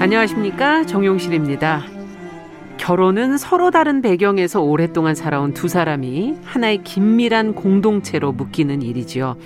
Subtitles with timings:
[0.00, 1.84] 안녕하십니까 정용실입니다.
[2.78, 9.36] 결혼은 서로 다른 배경에서 오랫동안 살아온 두 사람이 하나의 긴밀한 공동체로 묶이는 일이지요.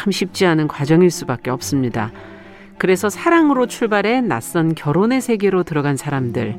[0.00, 2.10] 참 쉽지 않은 과정일 수밖에 없습니다.
[2.78, 6.58] 그래서 사랑으로 출발해 낯선 결혼의 세계로 들어간 사람들.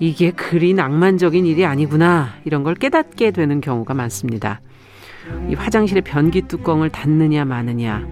[0.00, 2.30] 이게 그리 낭만적인 일이 아니구나.
[2.44, 4.60] 이런 걸 깨닫게 되는 경우가 많습니다.
[5.48, 8.04] 이 화장실의 변기 뚜껑을 닫느냐 마느냐.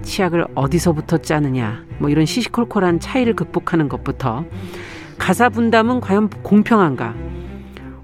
[0.00, 4.46] 치약을 어디서부터 짜느냐, 뭐 이런 시시콜콜한 차이를 극복하는 것부터
[5.18, 7.14] 가사 분담은 과연 공평한가?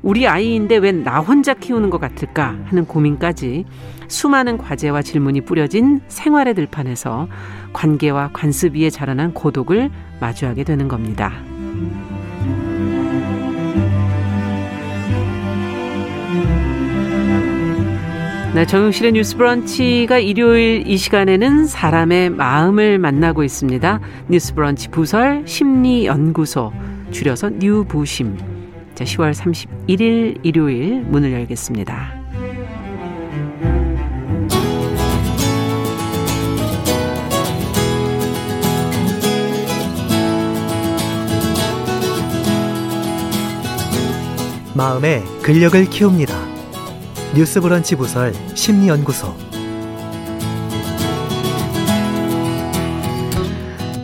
[0.03, 3.65] 우리 아이인데 왜 나 혼자 키우는 것 같을까 하는 고민까지
[4.11, 7.29] 수많은 과제와 질문이 뿌려진 생활의 들판에서
[7.73, 11.33] 관계와 관습 위에 자라난 고독을 마주하게 되는 겁니다.
[18.53, 24.01] 네, 정용실의 뉴스 브런치가 일요일 이 시간에는 사람의 마음을 만나고 있습니다.
[24.29, 26.73] 뉴스 브런치 부설 심리연구소,
[27.13, 28.37] 줄여서 뉴부심.
[28.97, 32.20] 자, 10월 31일 일요일 문을 열겠습니다.
[44.81, 46.35] 마음의 근력을 키웁니다.
[47.37, 49.50] 뉴스브런치 부설 심리연구소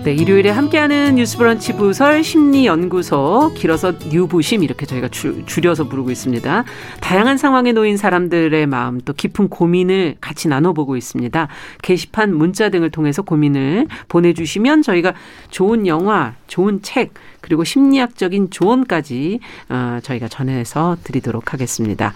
[0.06, 6.64] 네, 일요일에 함께하는 뉴스브런치 부설 심리연구소, 길어서 뉴부심 이렇게 저희가 줄, 줄여서 부르고 있습니다.
[7.00, 11.48] 다양한 상황에 놓인 사람들의 마음 또 깊은 고민을 같이 나눠보고 있습니다.
[11.82, 15.12] 게시판, 문자 등을 통해서 고민을 보내주시면 저희가
[15.50, 22.12] 좋은 영화, 좋은 책 그리고 심리학적인 조언까지 어, 저희가 전해서 드리도록 하겠습니다.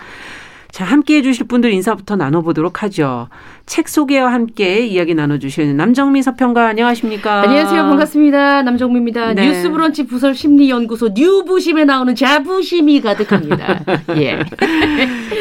[0.72, 3.28] 자, 함께 해주실 분들 인사부터 나눠보도록 하죠.
[3.66, 7.42] 책 소개와 함께 이야기 나눠주시는 남정미 서평가 안녕하십니까?
[7.42, 7.82] 안녕하세요.
[7.82, 8.62] 반갑습니다.
[8.62, 9.34] 남정미입니다.
[9.34, 9.46] 네.
[9.48, 13.80] 뉴스 브런치 부설 심리연구소 뉴부심에 나오는 자부심이 가득합니다.
[14.16, 14.38] 예.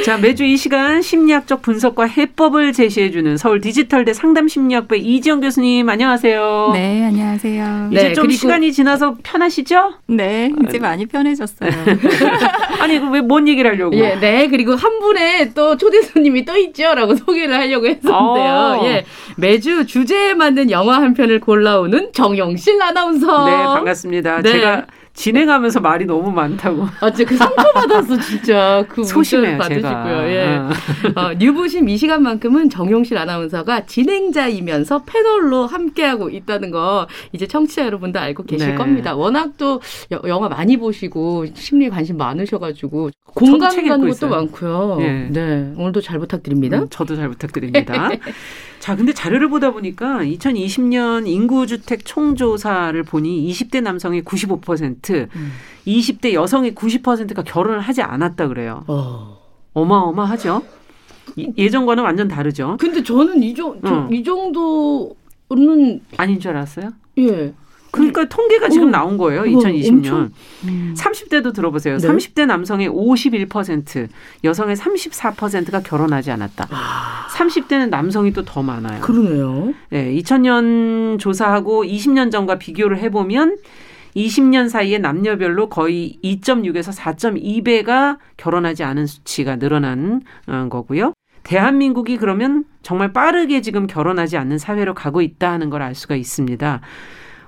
[0.03, 6.71] 자, 매주 이 시간 심리학적 분석과 해법을 제시해주는 서울 디지털대 상담심리학부 이지영 교수님 안녕하세요.
[6.73, 7.89] 네, 안녕하세요.
[7.91, 9.93] 이제 네, 좀 시간이 지나서 편하시죠?
[10.07, 11.69] 네, 이제 많이 편해졌어요.
[12.81, 13.95] 아니, 왜 뭔 얘기를 하려고?
[13.95, 14.47] 예, 네.
[14.47, 15.18] 그리고 한 분의
[15.55, 16.93] 또 초대 손님이 또 있죠?
[16.93, 18.79] 라고 소개를 하려고 했었는데요.
[18.81, 18.85] 어.
[18.85, 19.05] 예.
[19.37, 23.45] 매주 주제에 맞는 영화 한 편을 골라오는 정영실 아나운서.
[23.45, 24.41] 네, 반갑습니다.
[24.41, 24.51] 네.
[24.51, 24.85] 제가
[25.19, 26.87] 진행하면서 말이 너무 많다고.
[27.01, 28.85] 아, 진짜 그 상처 받았어, 진짜.
[28.87, 30.29] 그 소심해요, 받으시고요.
[30.29, 30.57] 예.
[30.57, 30.69] 어.
[31.15, 38.43] 어, 뉴부심 이 시간만큼은 정용실 아나운서가 진행자이면서 패널로 함께하고 있다는 거 이제 청취자 여러분도 알고
[38.43, 38.75] 계실 네.
[38.75, 39.13] 겁니다.
[39.13, 39.81] 워낙 또
[40.13, 44.31] 여, 영화 많이 보시고 심리에 관심 많으셔가지고 공감 가는 것도 있어요.
[44.31, 44.95] 많고요.
[44.99, 45.29] 네.
[45.31, 45.73] 네.
[45.75, 46.79] 오늘도 잘 부탁드립니다.
[46.79, 48.09] 음, 저도 잘 부탁드립니다.
[48.79, 55.51] 자, 근데 자료를 보다 보니까 2020년 인구주택 총조사를 보니 20대 남성의 95%, 음.
[55.85, 58.83] 20대 여성의 90%가 결혼을 하지 않았다 그래요.
[58.87, 59.37] 어.
[59.73, 60.63] 어마어마하죠?
[61.57, 62.77] 예전과는 완전 다르죠.
[62.79, 64.09] 근데 저는 이, 정, 어.
[64.11, 66.91] 이 정도는 아닌 줄 알았어요?
[67.19, 67.53] 예.
[67.91, 69.43] 그러니까 통계가 지금 어, 나온 거예요.
[69.43, 70.31] 2020년.
[70.65, 70.93] 음.
[70.97, 71.97] 30대도 들어보세요.
[71.97, 72.07] 네?
[72.07, 74.07] 30대 남성의 51%,
[74.43, 76.67] 여성의 34%가 결혼하지 않았다.
[76.71, 77.27] 아.
[77.35, 79.01] 30대는 남성이 또 더 많아요.
[79.01, 79.73] 그러네요.
[79.89, 83.57] 네, 2000년 조사하고 20년 전과 비교를 해보면
[84.15, 91.13] 20년 사이에 남녀별로 거의 2.6에서 4.2배가 결혼하지 않은 수치가 늘어난 어, 거고요.
[91.43, 96.81] 대한민국이 그러면 정말 빠르게 지금 결혼하지 않는 사회로 가고 있다 하는 걸 알 수가 있습니다.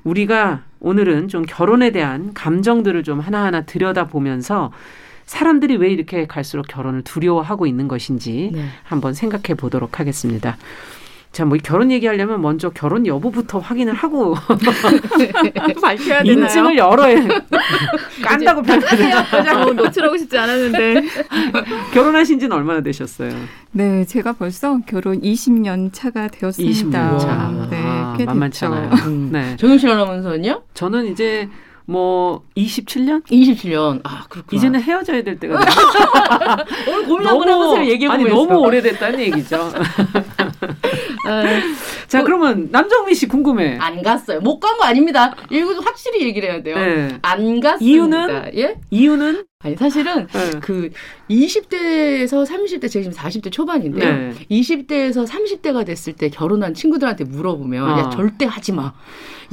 [0.03, 4.71] 우리가 오늘은 좀 결혼에 대한 감정들을 좀 하나하나 들여다보면서
[5.25, 8.65] 사람들이 왜 이렇게 갈수록 결혼을 두려워하고 있는 것인지 네.
[8.83, 10.57] 한번 생각해 보도록 하겠습니다.
[11.31, 14.35] 자, 뭐 결혼 얘기하려면 먼저 결혼 여부부터 확인을 하고
[15.81, 16.43] 밝혀야 되나요?
[16.43, 17.15] 인증을 열어야
[18.21, 21.01] 깐다고 밝혀야 어, 노출하고 싶지 않았는데
[21.93, 23.31] 결혼하신 지는 얼마나 되셨어요?
[23.71, 27.11] 네, 제가 벌써 결혼 20년 차가 되었습니다.
[27.11, 27.67] 20년 차.
[27.69, 28.89] 네, 아, 만만치 않아요.
[29.05, 29.29] 음.
[29.31, 29.55] 네.
[29.55, 30.63] 정윤실 아나운서는요?
[30.73, 31.47] 저는 이제
[31.85, 33.23] 뭐 27년?
[33.25, 34.01] 27년.
[34.03, 34.57] 아, 그렇구나.
[34.57, 35.59] 이제는 헤어져야 될 때가
[36.89, 37.85] 오늘 고민 한번 해보세요.
[37.89, 39.71] 얘기해 보면 아니 너무 오래됐다는 얘기죠.
[41.23, 41.43] 아,
[42.11, 43.77] 자, 뭐, 그러면 남정미 씨 궁금해.
[43.79, 44.41] 안 갔어요.
[44.41, 45.33] 못 간 거 아닙니다.
[45.49, 46.75] 이거 확실히 얘기를 해야 돼요.
[46.75, 47.17] 네.
[47.21, 47.77] 안 갔습니다.
[47.79, 48.51] 이유는?
[48.57, 48.75] 예?
[48.89, 49.45] 이유는?
[49.63, 50.51] 아니 사실은 네.
[50.59, 50.89] 그
[51.29, 54.11] 20대에서 30대 제가 지금 40대 초반인데요.
[54.17, 54.33] 네.
[54.49, 57.99] 20대에서 30대가 됐을 때 결혼한 친구들한테 물어보면 어.
[57.99, 58.93] 야 절대 하지 마.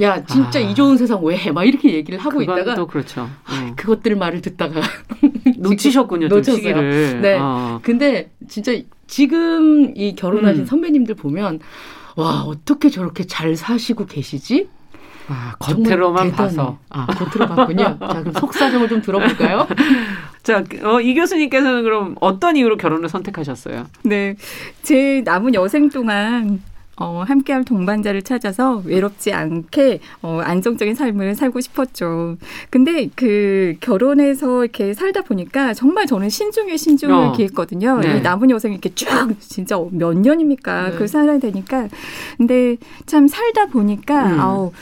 [0.01, 0.63] 야 진짜 아.
[0.63, 1.53] 이 좋은 세상 왜 해?
[1.53, 3.23] 막 이렇게 얘기를 하고 있다가 또 그렇죠.
[3.23, 3.75] 어.
[3.77, 4.81] 그것들 말을 듣다가
[5.59, 7.21] 놓치셨군요, 좀 놓쳤어요.
[7.21, 7.39] 네.
[7.41, 7.81] 어.
[7.83, 8.73] 근데 진짜
[9.07, 10.67] 지금 이 결혼하신 음.
[10.67, 11.61] 선배님들 보면
[12.19, 14.69] 와 어떻게 저렇게 잘 사시고 계시지?
[15.29, 16.33] 아, 겉으로만.
[16.33, 16.79] 봐서.
[16.89, 17.97] 아 겉으로 봤군요.
[18.01, 19.69] 자 그럼 속 사정을 좀 들어볼까요?
[20.43, 23.87] 자, 어, 이 교수님께서는 그럼 어떤 이유로 결혼을 선택하셨어요?
[24.03, 24.35] 네.
[24.83, 26.61] 제 남은 여생 동안
[26.99, 32.37] 어, 함께할 동반자를 찾아서 외롭지 않게 어, 안정적인 삶을 살고 싶었죠.
[32.71, 37.33] 근데 그 결혼해서 이렇게 살다 보니까 정말 저는 신중에 신중을 어.
[37.33, 38.01] 기했거든요.
[38.01, 38.19] 네.
[38.19, 39.07] 이 남은 여생 이렇게 쭉
[39.41, 40.85] 진짜 몇 년입니까?
[40.85, 40.91] 네.
[40.93, 41.89] 그걸 살아야 되니까.
[42.37, 44.41] 근데 참 살다 보니까 음.
[44.41, 44.73] 아우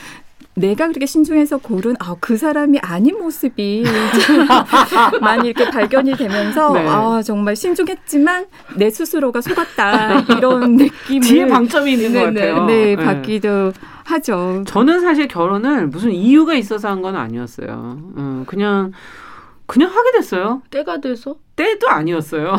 [0.57, 3.83] 내가 그렇게 신중해서 고른 아, 그 사람이 아닌 모습이
[5.21, 6.85] 많이 이렇게 발견이 되면서 네.
[6.87, 12.47] 아 정말 신중했지만 내 스스로가 속았다 이런 느낌을 뒤에 방점이 있는 것 네, 네.
[12.51, 12.65] 같아요.
[12.65, 13.03] 네, 네.
[13.03, 13.71] 받기도
[14.05, 14.63] 하죠.
[14.65, 17.97] 저는 사실 결혼을 무슨 이유가 있어서 한 건 아니었어요.
[18.17, 18.91] 음, 그냥
[19.67, 20.63] 그냥 하게 됐어요.
[20.71, 22.55] 때가 돼서 때도 아니었어요.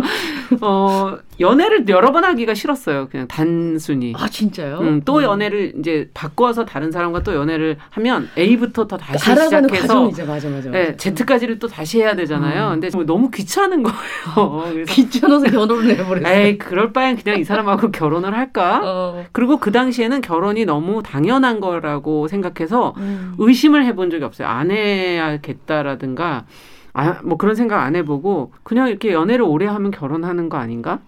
[0.62, 3.08] 어, 연애를 여러 번 하기가 싫었어요.
[3.10, 4.14] 그냥 단순히.
[4.16, 4.78] 아 진짜요?
[4.80, 5.22] 음, 또 음.
[5.22, 10.26] 연애를 이제 바꿔서 다른 사람과 또 연애를 하면 A부터 더 다시 시작해서 과정이죠.
[10.26, 10.68] 맞아 맞아.
[10.68, 10.70] 맞아.
[10.70, 12.68] 네, Z까지를 또 다시 해야 되잖아요.
[12.68, 12.70] 음.
[12.72, 14.84] 근데 정말 너무 귀찮은 거예요.
[14.88, 16.34] 귀찮아서 결혼을 해버렸어요.
[16.34, 18.80] 에이, 그럴 바엔 그냥 이 사람하고 결혼을 할까?
[18.82, 19.24] 어.
[19.32, 23.34] 그리고 그 당시에는 결혼이 너무 당연한 거라고 생각해서 음.
[23.36, 24.48] 의심을 해본 적이 없어요.
[24.48, 26.46] 안 해야겠다라든가,
[26.94, 31.00] 아, 뭐 그런 생각 안 해보고, 그냥 이렇게 연애를 오래 하면 결혼하는 거 아닌가?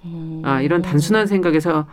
[0.42, 1.86] 아, 이런 단순한 생각에서,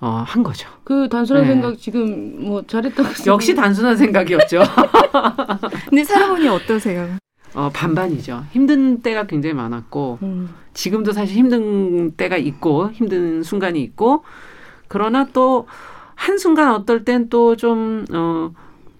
[0.00, 0.68] 어, 한 거죠.
[0.84, 1.52] 그 단순한 네.
[1.52, 4.62] 생각 지금 뭐 잘했다고 역시 단순한 생각이었죠.
[5.88, 7.08] 근데 사랑원이 어떠세요?
[7.54, 8.44] 어, 반반이죠.
[8.50, 10.50] 힘든 때가 굉장히 많았고, 음.
[10.74, 14.22] 지금도 사실 힘든 때가 있고, 힘든 순간이 있고,
[14.86, 15.66] 그러나 또,
[16.14, 18.50] 한순간 어떨 땐 또 좀, 어,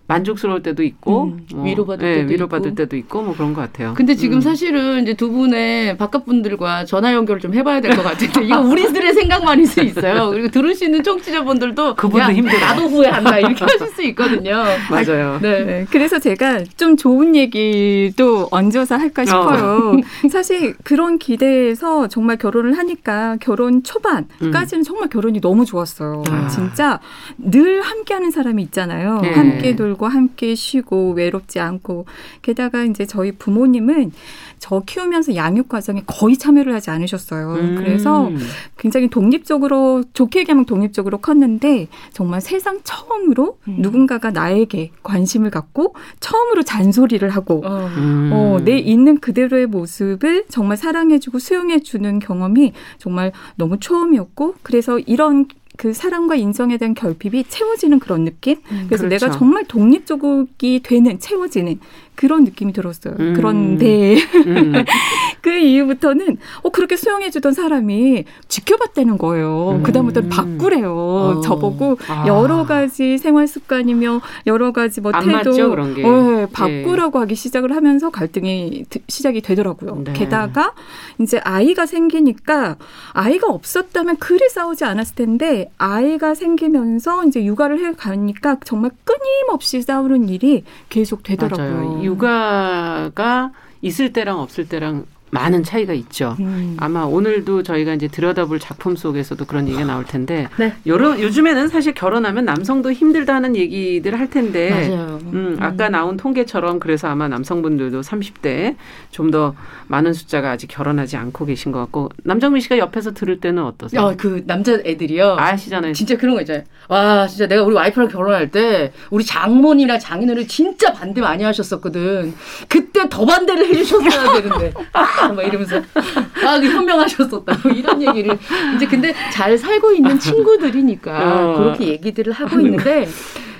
[0.08, 2.76] 만족스러울 때도 있고, 음, 뭐, 위로받을 예, 때도 위로받을 있고.
[2.76, 3.92] 때도 있고, 뭐 그런 것 같아요.
[3.94, 4.40] 근데 지금 음.
[4.40, 9.12] 사실은 이제 두 분의 바깥 분들과 전화 연결을 좀 해봐야 될 것 같은데 이거 우리들의
[9.14, 10.30] 생각만일 수 있어요.
[10.30, 12.58] 그리고 들으시는 청취자분들도 그분도 야, 힘들어.
[12.58, 14.64] 나도 후회한다 이렇게 하실 수 있거든요.
[14.90, 15.38] 맞아요.
[15.42, 15.64] 네.
[15.64, 19.96] 네, 그래서 제가 좀 좋은 얘기도 얹어서 할까 싶어요.
[20.30, 26.22] 사실 그런 기대에서 정말 결혼을 하니까 결혼 초반까지는 정말 결혼이 너무 좋았어요.
[26.30, 26.48] 아.
[26.48, 27.00] 진짜
[27.36, 29.20] 늘 함께하는 사람이 있잖아요.
[29.22, 29.32] 네.
[29.32, 32.06] 함께 놀고 함께 쉬고 외롭지 않고
[32.42, 34.12] 게다가 이제 저희 부모님은
[34.58, 37.54] 저 키우면서 양육 과정에 거의 참여를 하지 않으셨어요.
[37.54, 37.74] 음.
[37.76, 38.30] 그래서
[38.76, 43.76] 굉장히 독립적으로 좋게 얘기하면 독립적으로 컸는데 정말 세상 처음으로 음.
[43.78, 47.86] 누군가가 나에게 관심을 갖고 처음으로 잔소리를 하고 어.
[47.96, 48.30] 음.
[48.32, 55.46] 어, 내 있는 그대로의 모습을 정말 사랑해주고 수용해주는 경험이 정말 너무 처음이었고 그래서 이런
[55.78, 58.56] 그 사랑과 인정에 대한 결핍이 채워지는 그런 느낌.
[58.88, 59.08] 그래서 그렇죠.
[59.08, 61.78] 내가 정말 독립적이 되는 채워지는
[62.18, 63.14] 그런 느낌이 들었어요.
[63.20, 63.32] 음.
[63.36, 64.72] 그런데 음.
[65.40, 69.76] 그 이후부터는 어 그렇게 수용해 주던 사람이 지켜봤다는 거예요.
[69.76, 69.82] 음.
[69.84, 70.92] 그다음부터는 바꾸래요.
[70.96, 71.40] 어.
[71.42, 72.24] 저보고 아.
[72.26, 76.04] 여러 가지 생활 습관이며 여러 가지 뭐안 태도 맞죠, 그런 게.
[76.04, 80.02] 어, 바꾸라고 하기 시작을 하면서 갈등이 드- 시작이 되더라고요.
[80.02, 80.12] 네.
[80.12, 80.72] 게다가
[81.20, 82.78] 이제 아이가 생기니까
[83.12, 90.28] 아이가 없었다면 그리 싸우지 않았을 텐데 아이가 생기면서 이제 육아를 해 가니까 정말 끊임없이 싸우는
[90.30, 92.07] 일이 계속 되더라고요.
[92.08, 96.36] 육아가 있을 때랑 없을 때랑 많은 차이가 있죠.
[96.40, 96.76] 음.
[96.80, 100.74] 아마 오늘도 저희가 이제 들여다볼 작품 속에서도 그런 얘기가 나올 텐데 네.
[100.86, 105.18] 여러, 요즘에는 사실 결혼하면 남성도 힘들다는 얘기들 할 텐데 맞아요.
[105.32, 108.74] 음, 아까 나온 통계처럼 그래서 아마 남성분들도 30대
[109.10, 109.54] 좀 더
[109.88, 114.00] 많은 숫자가 아직 결혼하지 않고 계신 것 같고 남정민 씨가 옆에서 들을 때는 어떠세요?
[114.00, 115.36] 야, 그 남자 애들이요.
[115.38, 115.92] 아시잖아요.
[115.92, 116.64] 진짜 그런 거 있잖아요.
[116.88, 122.32] 와, 진짜 내가 우리 와이프랑 결혼할 때 우리 장모님이나 장인어른 진짜 반대 많이 하셨었거든.
[122.68, 124.72] 그때 더 반대를 해주셨어야 되는데.
[125.20, 125.76] 아, 막 이러면서.
[125.76, 127.58] 아, 그 현명하셨었다.
[127.62, 128.38] 뭐 이런 얘기를.
[128.76, 131.58] 이제 근데 잘 살고 있는 친구들이니까 어.
[131.58, 133.06] 그렇게 얘기들을 하고 있는데.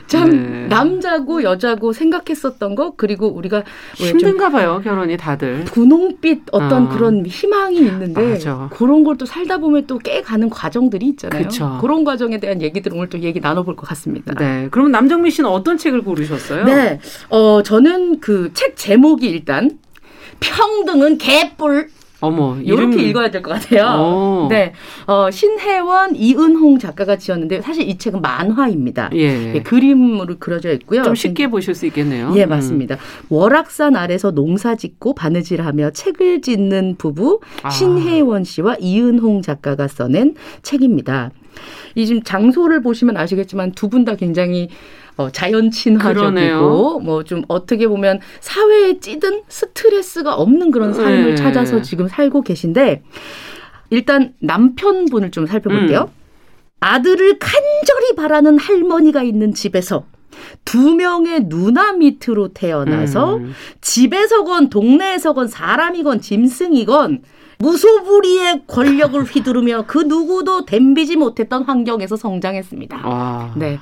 [0.07, 0.67] 참 네.
[0.69, 3.63] 남자고 여자고 생각했었던 거 그리고 우리가
[3.95, 5.65] 힘든가 봐요 결혼이 다들.
[5.67, 6.89] 분홍빛 어떤 어.
[6.89, 8.71] 그런 희망이 있는데 맞아.
[8.73, 11.43] 그런 걸 또 살다 보면 또 깨가는 과정들이 있잖아요.
[11.43, 11.79] 그쵸.
[11.83, 14.33] 런 과정에 대한 얘기들 오늘 또 얘기 나눠볼 것 같습니다.
[14.33, 14.69] 네.
[14.71, 16.65] 그럼 남정민 씨는 어떤 책을 고르셨어요?
[16.65, 17.01] 네.
[17.29, 19.73] 어, 저는 그 책 제목이 일단
[20.41, 21.89] 평등은 개뿔
[22.21, 23.85] 어머, 이렇게 이름- 읽어야 될 것 같아요.
[23.97, 24.49] 어.
[24.51, 24.73] 네,
[25.07, 29.11] 어, 신혜원, 이은홍 작가가 지었는데 사실 이 책은 만화입니다.
[29.15, 29.55] 예.
[29.55, 31.05] 예, 그림으로 그려져 있고요.
[31.05, 32.33] 좀 쉽게 보실 수 있겠네요.
[32.35, 32.49] 예, 음.
[32.49, 32.97] 맞습니다.
[33.29, 37.71] 월악산 아래서 농사 짓고 바느질하며 책을 짓는 부부 아.
[37.71, 41.31] 신혜원 씨와 이은홍 작가가 써낸 책입니다.
[41.95, 44.69] 이 지금 장소를 보시면 아시겠지만 두 분 다 굉장히
[45.19, 47.01] 어, 자연 친화적이고.
[47.01, 51.35] 뭐 좀 어떻게 보면 사회에 찌든 스트레스가 없는 그런 삶을 네.
[51.35, 53.03] 찾아서 지금 살고 계신데
[53.91, 56.09] 일단 남편분을 좀 살펴볼게요.
[56.11, 56.19] 음.
[56.81, 60.05] 아들을 간절히 바라는 할머니가 있는 집에서
[60.65, 63.53] 두 명의 누나 밑으로 태어나서 음.
[63.81, 67.23] 집에서건 동네에서건 사람이건 짐승이건
[67.59, 73.07] 무소불위의 권력을 휘두르며 그 누구도 댐비지 못했던 환경에서 성장했습니다.
[73.07, 73.53] 와.
[73.57, 73.79] 네.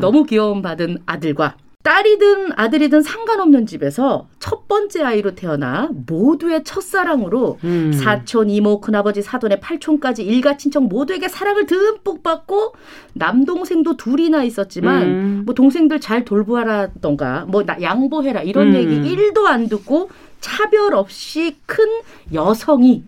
[0.00, 7.92] 너무 귀여움 받은 아들과 딸이든 아들이든 상관없는 집에서 첫 번째 아이로 태어나 모두의 첫사랑으로 음.
[7.92, 12.74] 사촌, 이모, 큰아버지, 사돈의 팔촌까지 일가 친척 모두에게 사랑을 듬뿍 받고
[13.14, 15.42] 남동생도 둘이나 있었지만 음.
[15.44, 18.74] 뭐 동생들 잘 돌보라던가 뭐 나- 양보해라 이런 음.
[18.74, 20.08] 얘기 일도안 듣고
[20.40, 21.84] 차별 없이 큰
[22.32, 23.02] 여성이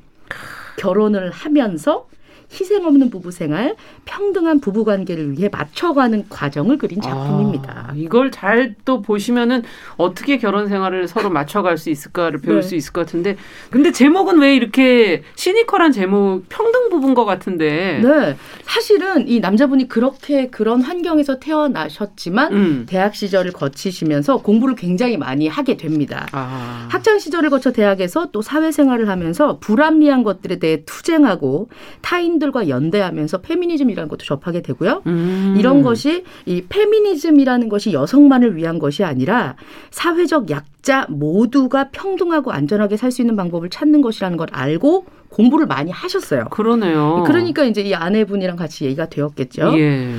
[0.76, 2.08] 결혼을 하면서
[2.52, 7.88] 희생 없는 부부 생활, 평등한 부부 관계를 위해 맞춰가는 과정을 그린 작품입니다.
[7.88, 9.62] 아, 이걸 잘 또 보시면은
[9.96, 12.62] 어떻게 결혼 생활을 서로 맞춰갈 수 있을까를 배울 네.
[12.62, 13.36] 수 있을 것 같은데
[13.70, 18.36] 근데 제목은 왜 이렇게 시니컬한 제목 평등 부부인 것 같은데 네.
[18.62, 22.86] 사실은 이 남자분이 그렇게 그런 환경에서 태어나셨지만 음.
[22.88, 26.26] 대학 시절을 거치시면서 공부를 굉장히 많이 하게 됩니다.
[26.32, 26.88] 아.
[26.90, 31.68] 학창 시절을 거쳐 대학에서 또 사회생활을 하면서 불합리한 것들에 대해 투쟁하고
[32.02, 35.02] 타인들과 연대하면서 페미니즘 이라는 것도 접하게 되고요.
[35.06, 35.54] 음.
[35.58, 39.56] 이런 것이 이 페미니즘이라는 것이 여성만을 위한 것이 아니라
[39.90, 45.90] 사회적 약자 모두가 평등하고 안전하게 살 수 있는 방법을 찾는 것이라는 걸 알고 공부를 많이
[45.90, 46.46] 하셨어요.
[46.50, 47.22] 그러네요.
[47.26, 49.78] 그러니까 이제 이 아내분이랑 같이 얘기가 되었겠죠.
[49.78, 50.10] 예.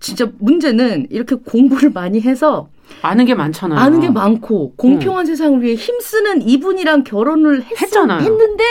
[0.00, 2.68] 진짜 문제는 이렇게 공부를 많이 해서
[3.02, 3.78] 아는 게 많잖아요.
[3.78, 8.20] 아는 게 많고 공평한 세상을 위해 힘쓰는 이분이랑 결혼을 했, 했잖아요.
[8.20, 8.64] 했는데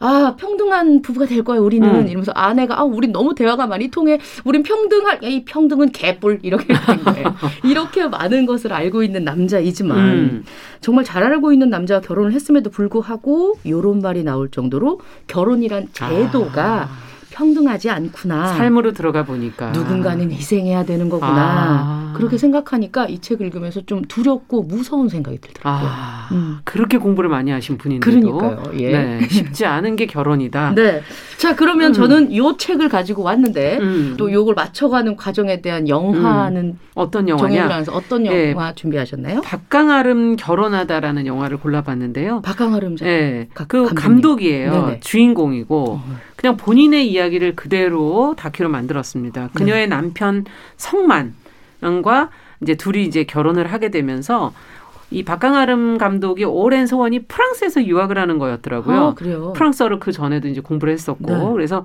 [0.00, 2.06] 아 평등한 부부가 될 거야 우리는 음.
[2.06, 7.02] 이러면서 아내가 아 우린 너무 대화가 많이 통해 우린 평등할 이 평등은 개뿔 이렇게 된
[7.02, 10.44] 거예요 이렇게 많은 것을 알고 있는 남자이지만 음.
[10.80, 17.08] 정말 잘 알고 있는 남자와 결혼을 했음에도 불구하고 요런 말이 나올 정도로 결혼이란 제도가 아.
[17.30, 21.32] 평등하지 않구나 삶으로 들어가 보니까 누군가는 희생해야 되는 거구나.
[21.36, 22.12] 아.
[22.16, 25.88] 그렇게 생각하니까 이 책을 읽으면서 좀 두렵고 무서운 생각이 들더라고요.
[25.88, 26.58] 아, 음.
[26.64, 28.72] 그렇게 공부를 많이 하신 분인데도 그러니까요.
[28.80, 28.90] 예.
[28.92, 30.72] 네, 쉽지 않은 게 결혼이다.
[30.76, 31.02] 네.
[31.38, 31.92] 자, 그러면 음.
[31.92, 34.14] 저는 요 책을 가지고 왔는데 음.
[34.18, 37.84] 또 요걸 맞춰가는 과정에 대한 영화는 어떤 정해를 영화냐?
[37.92, 38.50] 어떤 예.
[38.52, 39.42] 영화 준비하셨나요?
[39.42, 42.40] 박강아름 결혼하다라는 영화를 골라봤는데요.
[42.42, 43.94] 박강아름 작 예, 가- 그.
[43.94, 44.72] 감독이에요.
[44.72, 45.00] 네네.
[45.00, 46.00] 주인공이고
[46.38, 49.42] 그냥 본인의 이야기를 그대로 다큐로 만들었습니다.
[49.42, 49.50] 네.
[49.54, 50.44] 그녀의 남편
[50.76, 52.30] 성만과
[52.62, 54.52] 이제 둘이 이제 결혼을 하게 되면서
[55.10, 59.00] 이 박강아름 감독이 오랜 소원이 프랑스에서 유학을 하는 거였더라고요.
[59.00, 59.52] 아, 그래요.
[59.54, 61.52] 프랑스어를 그 전에도 이제 공부를 했었고 네.
[61.54, 61.84] 그래서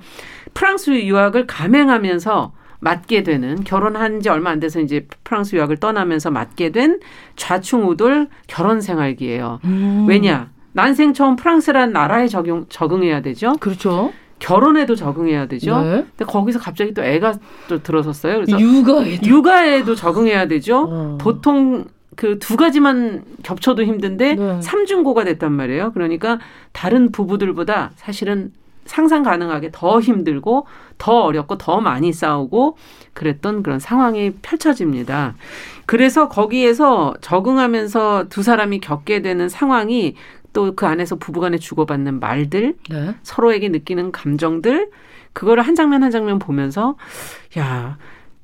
[0.54, 6.72] 프랑스 유학을 감행하면서 맞게 되는 결혼한 지 얼마 안 돼서 이제 프랑스 유학을 떠나면서 맞게
[6.72, 7.00] 된
[7.38, 9.62] 좌충우돌 결혼 생활기예요.
[9.64, 10.06] 음.
[10.08, 10.52] 왜냐?
[10.74, 13.54] 난생 처음 프랑스라는 나라에 적용 적응해야 되죠.
[13.60, 14.12] 그렇죠.
[14.44, 15.80] 결혼에도 적응해야 되죠.
[15.82, 16.06] 네.
[16.18, 17.36] 근데 거기서 갑자기 또 애가
[17.70, 18.36] 또 들어섰어요.
[18.36, 20.88] 그래서 육아에 육아에도 적응해야 되죠.
[20.90, 21.18] 어.
[21.20, 21.86] 보통
[22.16, 24.62] 그 두 가지만 겹쳐도 힘든데 네.
[24.62, 25.94] 삼중고가 됐단 말이에요.
[25.94, 26.40] 그러니까
[26.74, 28.52] 다른 부부들보다 사실은
[28.86, 32.76] 상상 가능하게 더 힘들고 더 어렵고 더 많이 싸우고
[33.14, 35.36] 그랬던 그런 상황이 펼쳐집니다.
[35.86, 40.16] 그래서 거기에서 적응하면서 두 사람이 겪게 되는 상황이
[40.54, 43.16] 또 그 안에서 부부간에 주고받는 말들, 네.
[43.24, 44.90] 서로에게 느끼는 감정들,
[45.34, 46.96] 그거를 한 장면 한 장면 보면서
[47.58, 47.98] 야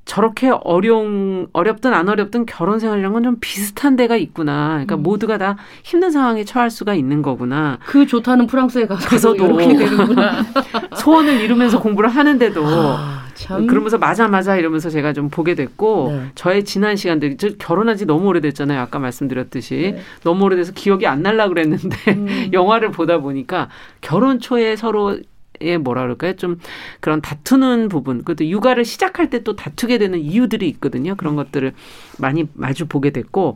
[0.05, 4.69] 저렇게 어려운 어렵든 안 어렵든 결혼 생활이란 건좀 비슷한 데가 있구나.
[4.69, 5.03] 그러니까 음.
[5.03, 7.77] 모두가 다 힘든 상황에 처할 수가 있는 거구나.
[7.85, 9.59] 그 좋다는 프랑스에 가서도 가서도.
[10.97, 13.67] 소원을 이루면서 공부를 하는데도 아, 참.
[13.67, 16.31] 그러면서 맞아 맞아 이러면서 제가 좀 보게 됐고 네.
[16.35, 18.79] 저의 지난 시간들 저 결혼한 지 너무 오래됐잖아요.
[18.79, 20.01] 아까 말씀드렸듯이 네.
[20.23, 22.49] 너무 오래돼서 기억이 안 날라 그랬는데 음.
[22.53, 23.69] 영화를 보다 보니까
[24.01, 25.17] 결혼 초에 서로
[25.61, 26.37] 의 뭐라 그럴까요?
[26.37, 26.57] 좀
[27.01, 31.15] 그런 다투는 부분, 그것도 육아를 시작할 때 또 다투게 되는 이유들이 있거든요.
[31.15, 31.73] 그런 것들을
[32.17, 33.55] 많이 마주 보게 됐고,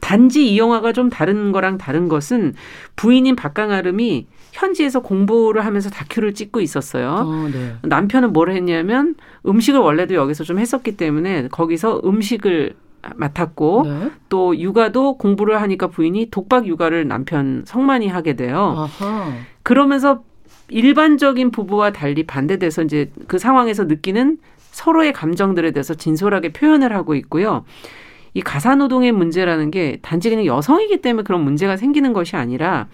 [0.00, 2.54] 단지 이 영화가 좀 다른 거랑 다른 것은
[2.96, 7.10] 부인인 박강아름이 현지에서 공부를 하면서 다큐를 찍고 있었어요.
[7.10, 7.74] 어, 네.
[7.82, 9.16] 남편은 뭘 했냐면
[9.46, 12.74] 음식을 원래도 여기서 좀 했었기 때문에 거기서 음식을
[13.16, 14.10] 맡았고 네.
[14.28, 18.74] 또 육아도 공부를 하니까 부인이 독박 육아를 남편 성만이 하게 돼요.
[18.76, 19.32] 아하.
[19.62, 20.22] 그러면서
[20.68, 27.64] 일반적인 부부와 달리 반대돼서 이제 그 상황에서 느끼는 서로의 감정들에 대해서 진솔하게 표현을 하고 있고요.
[28.34, 32.88] 이 가사노동의 문제라는 게 단지 그냥 여성이기 때문에 그런 문제가 생기는 것이 아니라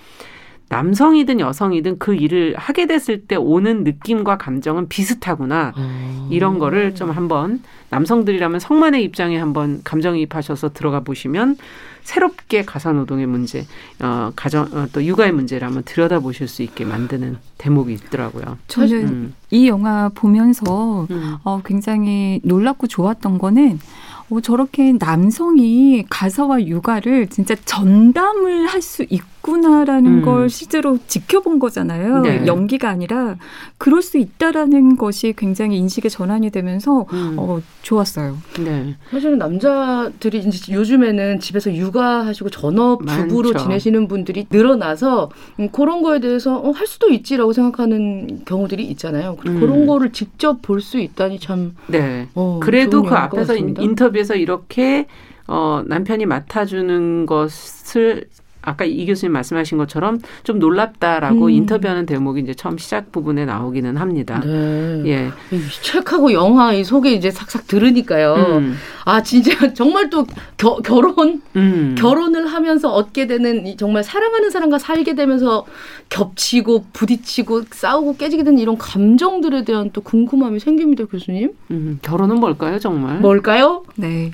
[0.70, 5.72] 남성이든 여성이든 그 일을 하게 됐을 때 오는 느낌과 감정은 비슷하구나.
[5.76, 6.28] 어.
[6.30, 11.56] 이런 거를 좀 한번 남성들이라면 성만의 입장에 한번 감정이입하셔서 들어가 보시면
[12.02, 13.66] 새롭게 가사노동의 문제,
[14.00, 18.58] 어, 가정, 어, 또 육아의 문제를 한번 들여다 보실 수 있게 만드는 대목이 있더라고요.
[18.68, 19.34] 저는 음.
[19.50, 21.37] 이 영화 보면서 음.
[21.44, 23.78] 어, 굉장히 놀랍고 좋았던 거는
[24.30, 30.23] 어, 저렇게 남성이 가사와 육아를 진짜 전담을 할 수 있 구나라는 음.
[30.23, 32.21] 걸 실제로 지켜본 거잖아요.
[32.21, 32.47] 네.
[32.47, 33.37] 연기가 아니라
[33.78, 37.37] 그럴 수 있다라는 것이 굉장히 인식의 전환이 되면서 음.
[37.38, 38.37] 어, 좋았어요.
[38.64, 38.97] 네.
[39.11, 43.57] 사실은 남자들이 이제 요즘에는 집에서 육아하시고 전업 주부로.
[43.57, 45.30] 지내시는 분들이 늘어나서
[45.61, 49.37] 음, 그런 거에 대해서 어, 할 수도 있지라고 생각하는 경우들이 있잖아요.
[49.47, 49.61] 음.
[49.61, 52.28] 그런 거를 직접 볼 수 있다니 참 네.
[52.35, 53.75] 어, 그래도 그 앞에서 인-.
[53.78, 55.07] 인터뷰에서 이렇게
[55.47, 58.25] 어, 남편이 맡아주는 것을
[58.68, 61.50] 아까 이 교수님 말씀하신 것처럼 좀 놀랍다라고 음.
[61.50, 64.40] 인터뷰하는 대목이 이제 처음 시작 부분에 나오기는 합니다.
[64.44, 65.02] 네.
[65.06, 65.30] 예.
[65.50, 68.34] 이 책하고 영화 이 소개 이제 삭삭 들으니까요.
[68.34, 68.76] 음.
[69.04, 71.94] 아 진짜 정말 또 겨, 결혼 음.
[71.98, 75.64] 결혼을 하면서 얻게 되는 이 정말 사랑하는 사람과 살게 되면서
[76.10, 81.52] 겹치고 부딪히고 싸우고 깨지게 되는 이런 감정들에 대한 또 궁금함이 생깁니다, 교수님.
[81.70, 81.98] 음.
[82.02, 83.18] 결혼은 뭘까요, 정말?
[83.20, 83.84] 뭘까요?
[83.96, 84.32] 네.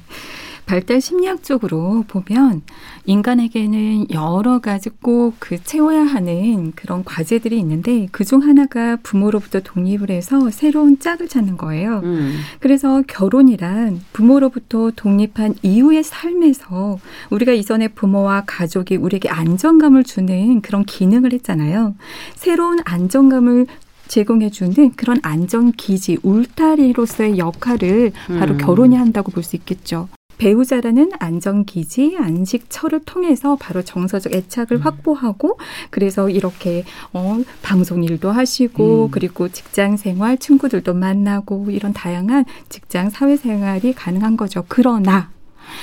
[0.67, 2.63] 발달 심리학적으로 보면
[3.07, 10.49] 인간에게는 여러 가지 꼭 그 채워야 하는 그런 과제들이 있는데 그중 하나가 부모로부터 독립을 해서
[10.51, 12.01] 새로운 짝을 찾는 거예요.
[12.05, 12.39] 음.
[12.61, 16.99] 그래서 결혼이란 부모로부터 독립한 이후의 삶에서
[17.31, 21.95] 우리가 이전에 부모와 가족이 우리에게 안정감을 주는 그런 기능을 했잖아요.
[22.37, 23.67] 새로운 안정감을
[24.09, 28.59] 제공해주는 그런 안정기지, 울타리로서의 역할을 바로 음.
[28.59, 30.09] 결혼이 한다고 볼 수 있겠죠.
[30.39, 35.59] 배우자라는 안정기지, 안식처를 통해서 바로 정서적 애착을 확보하고
[35.91, 39.11] 그래서 이렇게 어, 방송 일도 하시고 음.
[39.11, 44.65] 그리고 직장 생활, 친구들도 만나고 이런 다양한 직장 사회 생활이 가능한 거죠.
[44.69, 45.31] 그러나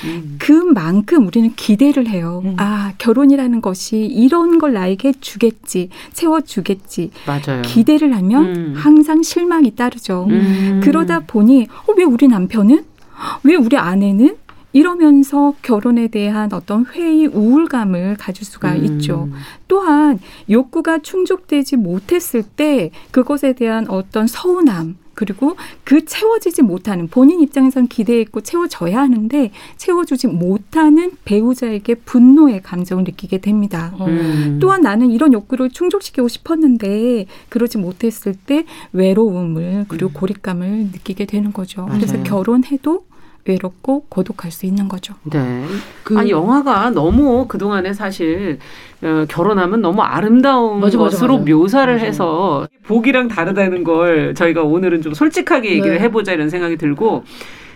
[0.04, 0.38] 음.
[0.40, 2.42] 그만큼 우리는 기대를 해요.
[2.46, 2.56] 음.
[2.58, 7.12] 아, 결혼이라는 것이 이런 걸 나에게 주겠지, 채워주겠지.
[7.28, 7.62] 맞아요.
[7.64, 8.74] 기대를 하면 음.
[8.76, 10.28] 항상 실망이 따르죠.
[10.30, 10.82] 음.
[10.84, 12.86] 그러다 보니, 어, 왜 우리 남편은?
[13.44, 14.38] 왜 우리 아내는?
[14.74, 18.86] 이러면서 결혼에 대한 어떤 회의, 우울감을 가질 수가 음.
[18.86, 19.30] 있죠.
[19.68, 27.88] 또한 욕구가 충족되지 못했을 때 그것에 대한 어떤 서운함, 그리고 그 채워지지 못하는 본인 입장에선
[27.88, 33.94] 기대했고 채워져야 하는데 채워주지 못하는 배우자에게 분노의 감정을 느끼게 됩니다.
[34.00, 34.58] 음.
[34.60, 40.14] 또한 나는 이런 욕구를 충족시키고 싶었는데 그러지 못했을 때 외로움을 그리고 음.
[40.14, 41.84] 고립감을 느끼게 되는 거죠.
[41.86, 42.00] 맞아요.
[42.00, 43.06] 그래서 결혼해도
[43.46, 45.14] 외롭고 고독할 수 있는 거죠.
[45.24, 45.66] 네.
[46.04, 48.60] 그- 아니 영화가 너무 그 동안에 사실
[49.04, 51.52] 어, 결혼하면 너무 아름다운 맞아, 것으로 맞아.
[51.52, 52.06] 묘사를 맞아.
[52.06, 56.00] 해서 보기랑 다르다는 걸 저희가 오늘은 좀 솔직하게 얘기를 네.
[56.04, 57.24] 해보자 이런 생각이 들고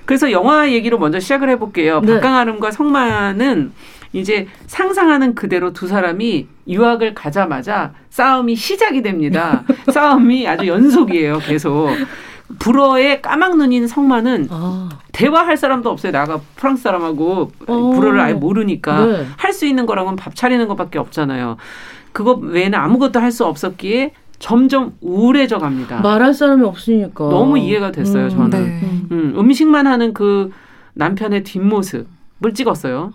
[0.06, 2.02] 그래서 영화 얘기로 먼저 시작을 해볼게요.
[2.02, 2.14] 네.
[2.14, 3.72] 박강아름과 성만은
[4.14, 9.64] 이제 상상하는 그대로 두 사람이 유학을 가자마자 싸움이 시작이 됩니다.
[9.92, 11.90] 싸움이 아주 연속이에요, 계속.
[12.60, 16.12] 불어의 까막 눈인 성만은 아, 대화할 사람도 없어요.
[16.12, 17.92] 나가 프랑스 사람하고 어.
[17.96, 19.26] 불어를 아예 모르니까 네.
[19.38, 21.58] 할수 있는 거라고는 밥 차리는 것밖에 없잖아요.
[22.12, 26.00] 그거 외에는 아무것도 할 수 없었기에 점점 우울해져 갑니다.
[26.02, 28.50] 말할 사람이 없으니까 너무 이해가 됐어요, 저는.
[28.50, 28.58] 네.
[28.84, 29.08] 음.
[29.12, 30.52] 음, 음식만 하는 그
[30.94, 33.12] 남편의 뒷모습을 찍었어요.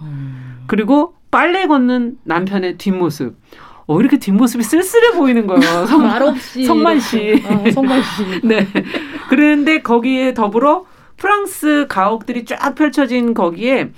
[0.66, 3.36] 그리고 빨래 걷는 남편의 뒷모습.
[3.90, 5.84] 어, 이렇게 뒷모습이 쓸쓸해 보이는 거예요.
[5.90, 7.42] 성, 말없이 성만 씨.
[7.44, 8.46] 아, 성만 씨.
[8.46, 8.64] 네.
[9.28, 10.84] 그런데 거기에 더불어
[11.16, 13.90] 프랑스 가옥들이 쫙 펼쳐진 거기에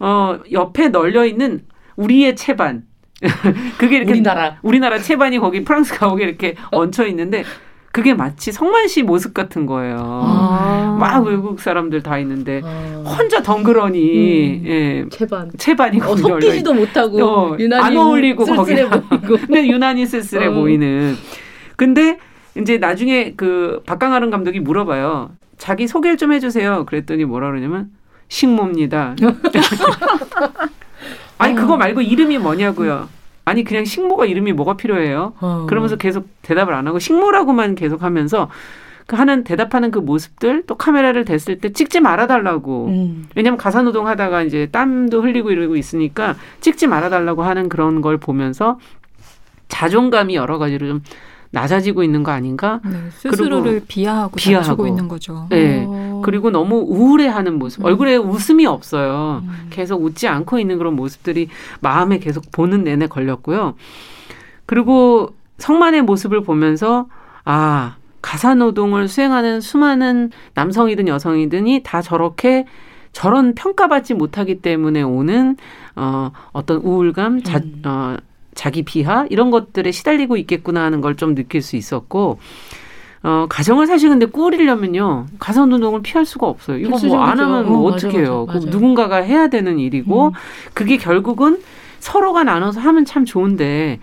[0.00, 1.62] 어 옆에 널려 있는
[1.96, 2.82] 우리의 채반.
[3.78, 4.58] 그게 이렇게 우리나라.
[4.60, 7.42] 우리나라 채반이 거기 프랑스 가옥에 이렇게 얹혀 있는데
[7.90, 9.96] 그게 마치 성만 씨 모습 같은 거예요.
[10.00, 10.96] 아.
[11.00, 14.66] 막 외국 사람들 다 있는데 아, 혼자 덩그러니 음.
[14.66, 15.50] 예, 채반.
[15.56, 18.44] 채반이 어, 섞이지도 못하고 어, 유난히 안 어울리고.
[18.44, 18.90] 보이고.
[19.20, 20.52] 근데 유난히 쓸쓸해 어.
[20.52, 21.16] 보이는.
[21.76, 22.18] 근데
[22.56, 25.30] 이제 나중에 그 박강아름 감독이 물어봐요.
[25.56, 26.84] 자기 소개를 좀 해주세요.
[26.86, 27.90] 그랬더니 뭐라 그러냐면
[28.28, 29.16] 식모입니다.
[31.38, 33.08] 아니 그거 말고 이름이 뭐냐고요.
[33.48, 35.32] 아니 그냥 식모가 이름이 뭐가 필요해요?
[35.40, 35.66] 어.
[35.68, 38.48] 그러면서 계속 대답을 안 하고 식모라고만 계속 하면서
[39.06, 43.28] 그 하는 대답하는 그 모습들 또 카메라를 댔을 때 찍지 말아달라고 음.
[43.34, 48.78] 왜냐면 가사 노동 하다가 이제 땀도 흘리고 이러고 있으니까 찍지 말아달라고 하는 그런 걸 보면서
[49.68, 51.02] 자존감이 여러 가지로 좀
[51.50, 52.80] 낮아지고 있는 거 아닌가?
[52.84, 54.68] 네, 스스로를 비하하고 비하하고.
[54.68, 55.46] 낮추고 있는 거죠.
[55.50, 55.84] 네.
[55.86, 56.20] 어.
[56.24, 57.86] 그리고 너무 우울해하는 모습, 음.
[57.86, 59.42] 얼굴에 웃음이 없어요.
[59.44, 59.66] 음.
[59.70, 61.48] 계속 웃지 않고 있는 그런 모습들이
[61.80, 63.74] 마음에 계속 보는 내내 걸렸고요.
[64.66, 67.06] 그리고 성만의 모습을 보면서
[67.44, 72.66] 아 가사 노동을 수행하는 수많은 남성이든 여성이든이 다 저렇게
[73.12, 75.56] 저런 평가받지 못하기 때문에 오는
[75.96, 77.82] 어 어떤 우울감, 자, 음.
[77.86, 78.16] 어,
[78.58, 82.38] 자기 비하 이런 것들에 시달리고 있겠구나 하는 걸 좀 느낄 수 있었고
[83.22, 86.78] 어 가정을 사실 근데 꾸리려면요 가사 노동을 피할 수가 없어요.
[86.78, 87.38] 이거 뭐 안.
[87.38, 88.46] 하면 어, 뭐 맞아, 어떻게 해요?
[88.50, 88.58] 그.
[88.58, 90.32] 누군가가 해야 되는 일이고 음.
[90.74, 91.58] 그게 결국은
[92.00, 93.98] 서로가 나눠서 하면 참 좋은데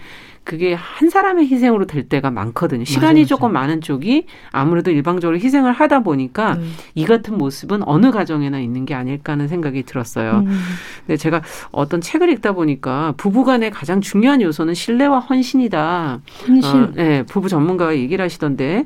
[0.45, 2.86] 그게 한 사람의 희생으로 될 때가 많거든요.
[2.86, 3.27] 시간이 맞아.
[3.27, 6.73] 조금 많은 쪽이 아무래도 일방적으로 희생을 하다 보니까 음.
[6.93, 10.43] 이 같은 모습은 어느 가정에나 있는 게 아닐까 하는 생각이 들었어요.
[10.45, 10.60] 음.
[10.99, 16.21] 근데 제가 어떤 책을 읽다 보니까 부부간의 가장 중요한 요소는 신뢰와 헌신이다.
[16.47, 16.75] 헌신.
[16.84, 18.86] 어, 네, 부부 전문가가 얘기를 하시던데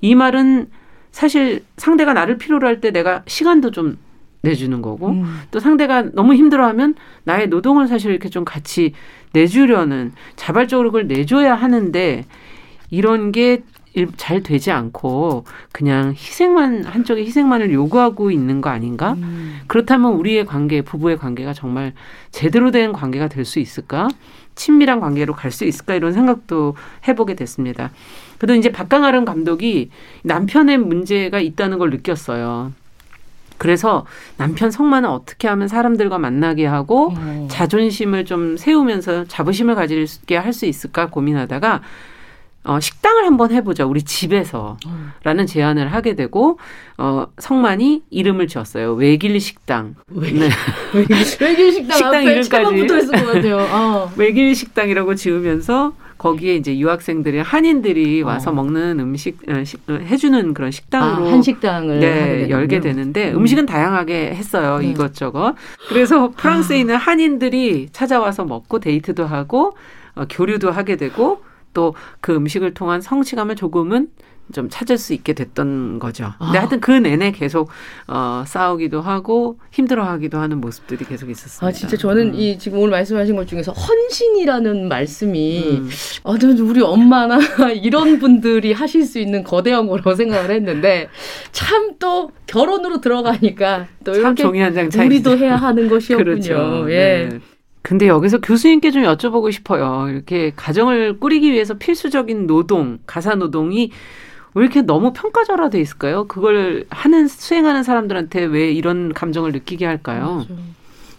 [0.00, 0.68] 이 말은
[1.10, 3.98] 사실 상대가 나를 필요로 할 때 내가 시간도 좀
[4.42, 5.40] 내주는 거고 음.
[5.50, 6.94] 또 상대가 너무 힘들어하면
[7.24, 8.94] 나의 노동을 사실 이렇게 좀 같이
[9.32, 12.24] 내주려는 자발적으로 그걸 내줘야 하는데
[12.90, 13.62] 이런 게
[14.16, 19.14] 잘 되지 않고 그냥 희생만 한쪽에 희생만을 요구하고 있는 거 아닌가?
[19.14, 19.60] 음.
[19.66, 21.92] 그렇다면 우리의 관계, 부부의 관계가 정말
[22.30, 24.08] 제대로 된 관계가 될 수 있을까?
[24.54, 25.94] 친밀한 관계로 갈 수 있을까?
[25.94, 26.76] 이런 생각도
[27.08, 27.90] 해보게 됐습니다.
[28.38, 29.90] 그래도 이제 박강아름 감독이
[30.22, 32.72] 남편의 문제가 있다는 걸 느꼈어요.
[33.60, 34.06] 그래서
[34.38, 37.48] 남편 성만을 어떻게 하면 사람들과 만나게 하고 어.
[37.50, 41.82] 자존심을 좀 세우면서 자부심을 가지게 할 수 있을까 고민하다가
[42.64, 45.10] 어, 식당을 한번 해보자 우리 집에서 어.
[45.22, 46.58] 라는 제안을 하게 되고
[46.96, 50.48] 어, 성만이 이름을 지었어요 외길 식당 외길, 네.
[50.94, 51.24] 외길
[51.72, 52.76] 식당 식당 앞에 이름까지.
[52.76, 53.58] 붙어 있을 것 같아요.
[53.58, 54.12] 어.
[54.16, 58.52] 외길 식당이라고 지으면서 거기에 이제 유학생들이 한인들이 와서 어.
[58.52, 62.00] 먹는 음식 어, 식- 어, 해주는 그런 아, 식당으로 한식당을 하게
[62.46, 62.50] 네.
[62.50, 63.38] 열게 되는데 음.
[63.38, 64.78] 음식은 다양하게 했어요.
[64.80, 64.90] 네.
[64.90, 65.54] 이것저것.
[65.88, 69.72] 그래서 프랑스에 있는 한인들이 찾아와서 먹고 데이트도 하고
[70.14, 74.08] 어, 교류도 하게 되고 또 그 음식을 통한 성취감을 조금은
[74.52, 76.32] 좀 찾을 수 있게 됐던 거죠.
[76.38, 76.62] 근데 아.
[76.62, 77.68] 하여튼 그 내내 계속
[78.06, 81.66] 어, 싸우기도 하고 힘들어하기도 하는 모습들이 계속 있었습니다.
[81.66, 82.34] 아 진짜 저는 음.
[82.34, 85.90] 이 지금 오늘 말씀하신 것 중에서 헌신이라는 말씀이 음.
[86.24, 87.38] 아, 우리 엄마나
[87.72, 91.08] 이런 분들이 하실 수 있는 거대한 거라고 생각을 했는데
[91.52, 95.06] 참 또 결혼으로 들어가니까 또참 이렇게 종이 한장 차이.
[95.06, 96.24] 우리도 해야 하는 것이었군요.
[96.24, 96.86] 그렇죠.
[96.90, 97.28] 예.
[97.30, 97.38] 네.
[97.82, 100.08] 근데 여기서 교수님께 좀 여쭤보고 싶어요.
[100.10, 103.90] 이렇게 가정을 꾸리기 위해서 필수적인 노동, 가사 노동이
[104.54, 106.26] 왜 이렇게 너무 평가절하돼 있을까요?
[106.26, 110.46] 그걸 하는 수행하는 사람들한테 왜 이런 감정을 느끼게 할까요?
[110.48, 110.60] 맞아.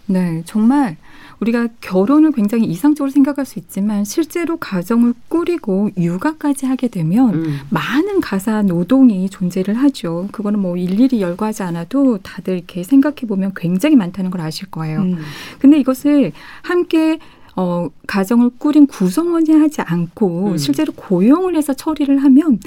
[0.06, 0.96] 네, 정말
[1.40, 7.58] 우리가 결혼을 굉장히 이상적으로 생각할 수 있지만 실제로 가정을 꾸리고 육아까지 하게 되면 음.
[7.70, 10.28] 많은 가사 노동이 존재를 하죠.
[10.30, 15.00] 그거는 뭐 일일이 열거하지 않아도 다들 이렇게 생각해 보면 굉장히 많다는 걸 아실 거예요.
[15.00, 15.18] 음.
[15.58, 17.18] 근데 이것을 함께
[17.54, 20.56] 어, 가정을 꾸린 구성원이 하지 않고 음.
[20.56, 22.58] 실제로 고용을 해서 처리를 하면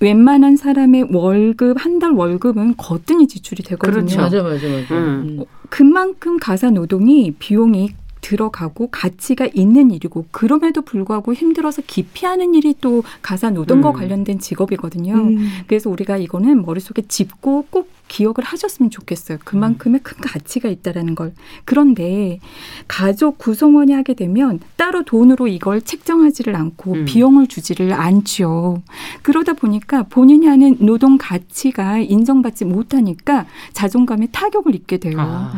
[0.00, 3.94] 웬만한 사람의 월급, 한 달 월급은 거뜬히 지출이 되거든요.
[4.04, 4.20] 그렇죠.
[4.20, 4.94] 맞아 맞아 맞아.
[4.94, 5.36] 음.
[5.38, 5.44] 음.
[5.70, 7.90] 그만큼 가사 노동이 비용이
[8.24, 13.92] 들어가고 가치가 있는 일이고 그럼에도 불구하고 힘들어서 기피하는 일이 또 가사 노동과 음.
[13.92, 15.12] 관련된 직업이거든요.
[15.12, 15.50] 음.
[15.66, 19.38] 그래서 우리가 이거는 머릿속에 짚고 꼭 기억을 하셨으면 좋겠어요.
[19.44, 21.34] 그만큼의 큰 가치가 있다라는 걸.
[21.66, 22.40] 그런데
[22.88, 27.04] 가족 구성원이 하게 되면 따로 돈으로 이걸 책정하지를 않고 음.
[27.04, 28.82] 비용을 주지를 않죠.
[29.22, 35.16] 그러다 보니까 본인이 하는 노동 가치가 인정받지 못하니까 자존감에 타격을 입게 돼요.
[35.18, 35.52] 아.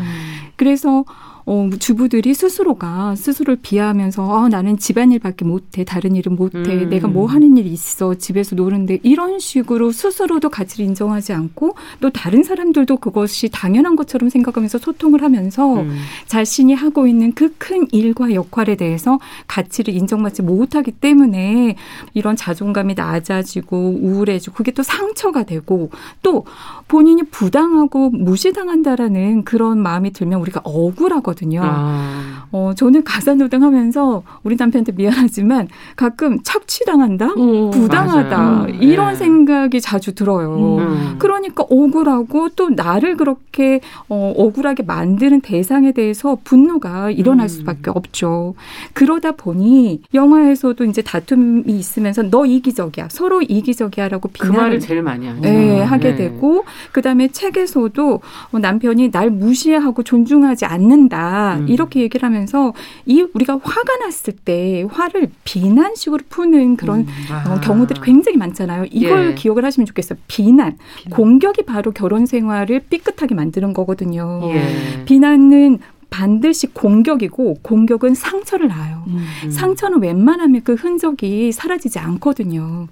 [0.56, 1.04] 그래서
[1.46, 6.90] 어, 주부들이 스스로가 스스로를 비하하면서 아, 나는 집안일밖에 못해 다른 일은 못해 음.
[6.90, 12.42] 내가 뭐 하는 일이 있어 집에서 노는데 이런 식으로 스스로도 가치를 인정하지 않고 또 다른
[12.42, 15.96] 사람들도 그것이 당연한 것처럼 생각하면서 소통을 하면서 음.
[16.26, 21.76] 자신이 하고 있는 그 큰 일과 역할에 대해서 가치를 인정받지 못하기 때문에
[22.14, 25.90] 이런 자존감이 낮아지고 우울해지고 그게 또 상처가 되고
[26.22, 26.44] 또
[26.88, 31.35] 본인이 부당하고 무시당한다라는 그런 마음이 들면 우리가 억울하거든요.
[31.64, 32.46] 아.
[32.52, 37.34] 어, 저는 가사노동 하면서 우리 남편한테 미안하지만 가끔 착취당한다?
[37.36, 37.70] 어.
[37.72, 38.38] 부당하다.
[38.38, 38.66] 맞아요.
[38.80, 39.16] 이런 네.
[39.16, 40.54] 생각이 자주 들어요.
[40.56, 40.78] 음.
[40.78, 41.16] 음.
[41.18, 47.48] 그러니 그러니까 억울하고 또 나를 그렇게 어, 억울하게 만드는 대상에 대해서 분노가 일어날 음.
[47.48, 48.54] 수밖에 없죠.
[48.92, 55.26] 그러다 보니 영화에서도 이제 다툼이 있으면서 너 이기적이야, 서로 이기적이야라고 그 말을 비난을 제일 많이
[55.26, 55.40] 하죠.
[55.40, 56.16] 네, 하게 네.
[56.16, 58.20] 되고 그다음에 책에서도
[58.52, 61.25] 어, 남편이 날 무시하고 존중하지 않는다
[61.58, 61.68] 음.
[61.68, 62.72] 이렇게 얘기를 하면서
[63.04, 67.06] 이 우리가 화가 났을 때 화를 비난식으로 푸는 그런 음.
[67.30, 67.60] 어, 아.
[67.60, 68.86] 경우들이 굉장히 많잖아요.
[68.90, 69.34] 이걸 예.
[69.34, 70.18] 기억을 하시면 좋겠어요.
[70.26, 70.78] 비난,
[71.10, 74.40] 공격이 바로 결혼 생활을 삐끗하게 만드는 거거든요.
[74.52, 75.04] 예.
[75.04, 75.78] 비난은
[76.10, 79.04] 반드시 공격이고 공격은 상처를 낳아요.
[79.08, 79.50] 음.
[79.50, 82.88] 상처는 웬만하면 그 흔적이 사라지지 않거든요.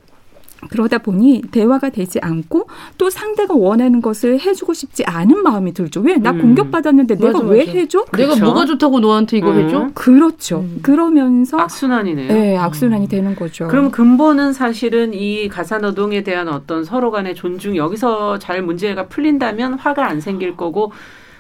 [0.70, 2.66] 그러다 보니 대화가 되지 않고
[2.98, 6.00] 또 상대가 원하는 것을 해주고 싶지 않은 마음이 들죠.
[6.00, 6.16] 왜?
[6.16, 6.40] 나 음.
[6.40, 7.72] 공격받았는데 내가 맞아, 왜 맞아.
[7.72, 8.05] 해줘?
[8.16, 8.44] 내가 그쵸?
[8.44, 9.64] 뭐가 좋다고 너한테 이거 음.
[9.64, 9.90] 해줘?
[9.94, 10.59] 그렇죠.
[10.61, 10.81] 음.
[10.83, 12.29] 그러면서 악순환이네요.
[12.33, 13.68] 네, 악순환이 되는 거죠.
[13.68, 20.07] 그럼 근본은 사실은 이 가사노동에 대한 어떤 서로 간의 존중 여기서 잘 문제가 풀린다면 화가
[20.07, 20.92] 안 생길 거고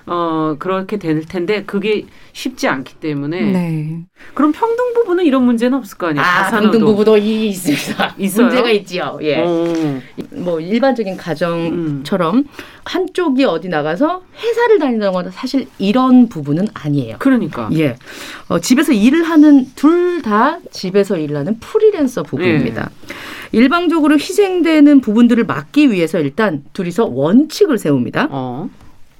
[0.06, 4.00] 어 그렇게 될 텐데 그게 쉽지 않기 때문에 네.
[4.34, 6.24] 그럼 평등 부부는 이런 문제는 없을 거 아니에요.
[6.24, 6.50] 아.
[6.50, 8.14] 평등 부부도 이 있습니다.
[8.18, 8.46] 있어요?
[8.46, 9.18] 문제가 있지요.
[9.22, 9.42] 예.
[9.44, 10.00] 어.
[10.32, 11.16] 뭐 일반적인 음.
[11.16, 12.44] 가정처럼
[12.84, 17.16] 한쪽이 어디 나가서 회사를 다니는 건 사실 이런 부분은 아니에요.
[17.18, 17.70] 그러니까.
[17.72, 17.96] 예.
[18.48, 22.90] 어, 집에서 일을 하는 둘 다 집에서 일하는 프리랜서 부부입니다.
[22.90, 23.58] 예.
[23.58, 28.28] 일방적으로 희생되는 부분들을 막기 위해서 일단 둘이서 원칙을 세웁니다.
[28.30, 28.70] 어.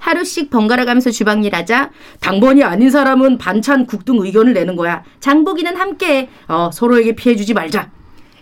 [0.04, 1.90] 하루씩 번갈아 가면서 주방 일하자.
[2.20, 5.02] 당번이 아닌 사람은 반찬, 국 등 의견을 내는 거야.
[5.20, 7.90] 장보기는 함께 어, 서로에게 피해 주지 말자.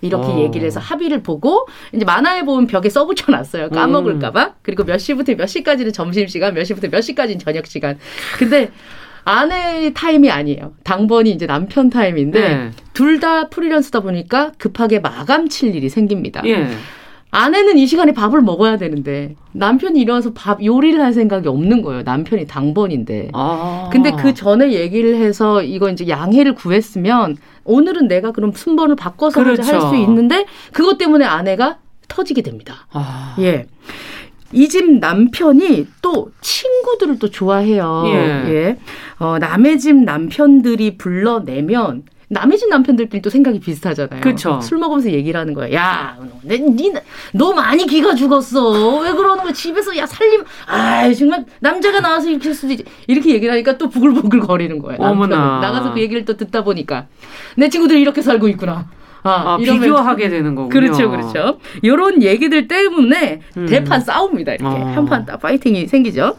[0.00, 0.40] 이렇게 어.
[0.40, 3.70] 얘기를 해서 합의를 보고 이제 만화에 보면 벽에 써붙여 놨어요.
[3.70, 4.54] 까먹을까봐.
[4.62, 7.96] 그리고 몇 시부터 몇 시까지는 점심 시간, 몇 시부터 몇 시까지는 저녁 시간.
[8.38, 8.72] 근데
[9.24, 10.72] 아내 타임이 아니에요.
[10.82, 12.70] 당번이 이제 남편 타임인데 네.
[12.92, 16.42] 둘다 프리랜서다 보니까 급하게 마감 칠 일이 생깁니다.
[16.46, 16.68] 예.
[17.36, 22.02] 아내는 이 시간에 밥을 먹어야 되는데 남편이 일어나서 밥 요리를 할 생각이 없는 거예요.
[22.02, 23.30] 남편이 당번인데.
[23.32, 23.88] 아.
[23.90, 29.62] 근데 그 전에 얘기를 해서 이거 이제 양해를 구했으면 오늘은 내가 그럼 순번을 바꿔서 그렇죠.
[29.62, 32.86] 할수 있는데 그것 때문에 아내가 터지게 됩니다.
[32.92, 33.34] 아.
[33.40, 33.66] 예.
[34.52, 38.02] 이 집 남편이 또 친구들을 또 좋아해요.
[38.08, 38.12] 예.
[38.52, 38.78] 예.
[39.18, 44.22] 어, 남의 집 남편들이 불러내면 남의 집 남편들끼리 또 생각이 비슷하잖아요.
[44.22, 44.58] 그쵸.
[44.62, 45.70] 술 먹으면서 얘기를 하는 거야.
[45.74, 46.90] 야, 내, 니,
[47.34, 49.00] 너 많이 기가 죽었어.
[49.00, 49.52] 왜 그러는 거야?
[49.52, 50.42] 집에서 야 살림.
[50.66, 52.84] 아, 정말 남자가 나와서 이렇게 할 수도 있지.
[53.06, 54.98] 이렇게 얘기를 하니까 또 부글부글 거리는 거예요.
[54.98, 55.36] 남편은.
[55.36, 55.60] 어머나.
[55.60, 57.06] 나가서 그 얘기를 또 듣다 보니까
[57.56, 58.88] 내 친구들이 이렇게 살고 있구나.
[59.24, 60.70] 아, 이러면 비교하게 되는 거군요.
[60.70, 61.58] 그렇죠, 그렇죠.
[61.84, 63.66] 요런 얘기들 때문에 음.
[63.66, 64.54] 대판 싸웁니다.
[64.54, 64.86] 이렇게 어.
[64.94, 66.38] 한판 딱 파이팅이 생기죠.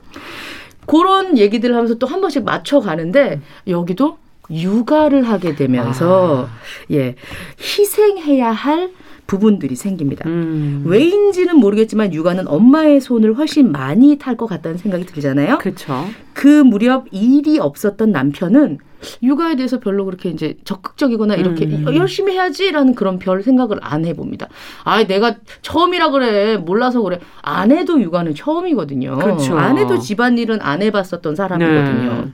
[0.85, 4.17] 그런 얘기들을 하면서 또 한 번씩 맞춰 가는데 여기도
[4.49, 6.47] 육아를 하게 되면서
[6.91, 7.15] 예
[7.59, 8.91] 희생해야 할
[9.25, 10.27] 부분들이 생깁니다.
[10.27, 10.83] 음.
[10.85, 15.59] 왜인지는 모르겠지만 육아는 엄마의 손을 훨씬 많이 탈 것 같다는 생각이 들잖아요.
[15.59, 16.05] 그렇죠.
[16.33, 18.79] 그 무렵 일이 없었던 남편은
[19.21, 21.85] 육아에 대해서 별로 그렇게 이제 적극적이거나 이렇게 음.
[21.95, 24.47] 열심히 해야지라는 그런 별 생각을 안 해봅니다.
[24.83, 27.19] 아, 내가 처음이라 그래 몰라서 그래.
[27.41, 29.17] 안 해도 육아는 처음이거든요.
[29.17, 29.57] 그렇죠.
[29.57, 32.21] 안 해도 집안일은 안 해봤었던 사람이거든요.
[32.25, 32.31] 네.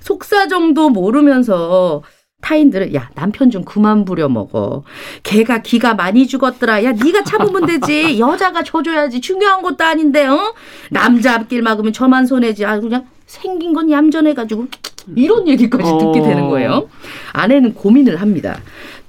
[0.00, 2.02] 속사정도 모르면서
[2.40, 4.82] 타인들은 야 남편 좀 그만 부려 먹어.
[5.22, 6.84] 걔가 기가 많이 죽었더라.
[6.84, 8.18] 야 네가 참으면 되지.
[8.18, 9.20] 여자가 줘줘야지.
[9.20, 10.54] 중요한 것도 아닌데 어?
[10.90, 12.64] 남자 앞길 막으면 저만 손해지.
[12.64, 14.66] 아 그냥 생긴 건 얌전해가지고
[15.16, 16.22] 이런 얘기까지 듣게 어.
[16.22, 16.88] 되는 거예요.
[17.32, 18.58] 아내는 고민을 합니다.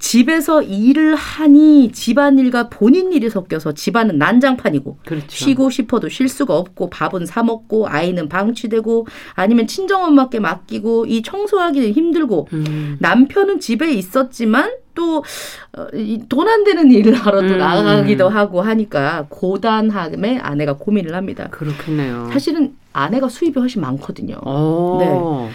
[0.02, 5.26] 집에서 일을 하니 집안일과 본인 일이 섞여서 집안은 난장판이고 그렇죠.
[5.28, 11.92] 쉬고 싶어도 쉴 수가 없고 밥은 사 먹고 아이는 방치되고 아니면 친정엄마께 맡기고 이 청소하기는
[11.92, 12.96] 힘들고 음.
[12.98, 17.58] 남편은 집에 있었지만 또돈 안 되는 일을 하러 또 음.
[17.58, 21.46] 나가기도 하고 하니까 고단함에 아내가 고민을 합니다.
[21.52, 22.28] 그렇겠네요.
[22.32, 24.36] 사실은 아내가 수입이 훨씬 많거든요.
[24.42, 25.48] 어.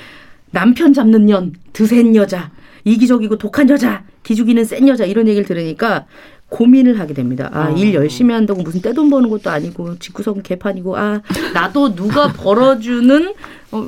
[0.51, 2.49] 남편 잡는 년, 드센 여자,
[2.87, 6.05] 이기적이고 독한 여자, 기죽이는 센 여자 이런 얘기를 들으니까
[6.49, 7.49] 고민을 하게 됩니다.
[7.51, 7.75] 아, 어.
[7.75, 11.21] 일 열심히 한다고 무슨 떼돈 버는 것도 아니고 집구석은 개판이고 아,
[11.53, 13.33] 나도 누가 벌어주는
[13.71, 13.87] 어,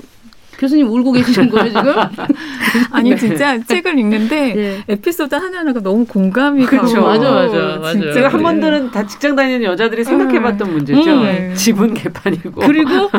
[0.59, 1.95] 교수님 울고 계시는 거예요, 지금?
[2.91, 3.15] 아니 네.
[3.15, 4.93] 진짜 책을 읽는데 예.
[4.93, 6.95] 에피소드 하나하나가 너무 공감이 그렇죠.
[6.95, 7.91] 가고 맞아, 맞아, 맞아.
[7.93, 8.43] 진짜 제가 한 그래.
[8.43, 11.13] 번들은 다 직장 다니는 여자들이 생각해봤던 문제죠.
[11.13, 11.53] 음.
[11.55, 12.59] 집은 개판이고.
[12.59, 13.09] 그리고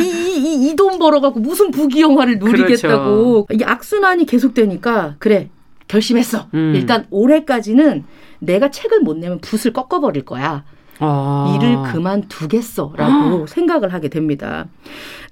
[0.00, 5.50] 이돈 벌어갖고 무슨 부귀영화를 누리겠다고 이 악순환이 계속되니까 그래
[5.88, 6.46] 결심했어.
[6.54, 6.72] 음.
[6.76, 8.04] 일단 올해까지는
[8.38, 10.62] 내가 책을 못 내면 붓을 꺾어버릴 거야.
[10.98, 11.54] 아.
[11.56, 14.66] 일을 그만두겠어라고 생각을 하게 됩니다.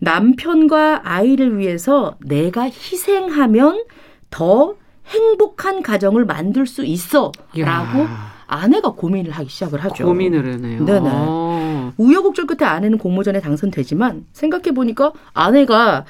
[0.01, 3.85] 남편과 아이를 위해서 내가 희생하면
[4.31, 4.75] 더
[5.07, 8.07] 행복한 가정을 만들 수 있어라고
[8.47, 10.05] 아내가 고민을 하기 시작을 하죠.
[10.05, 10.85] 고민을 하네요.
[10.85, 11.09] 네네.
[11.09, 11.13] 어.
[11.13, 11.93] 어.
[11.97, 16.05] 우여곡절 끝에 아내는 공모전에 당선되지만 생각해 보니까 아내가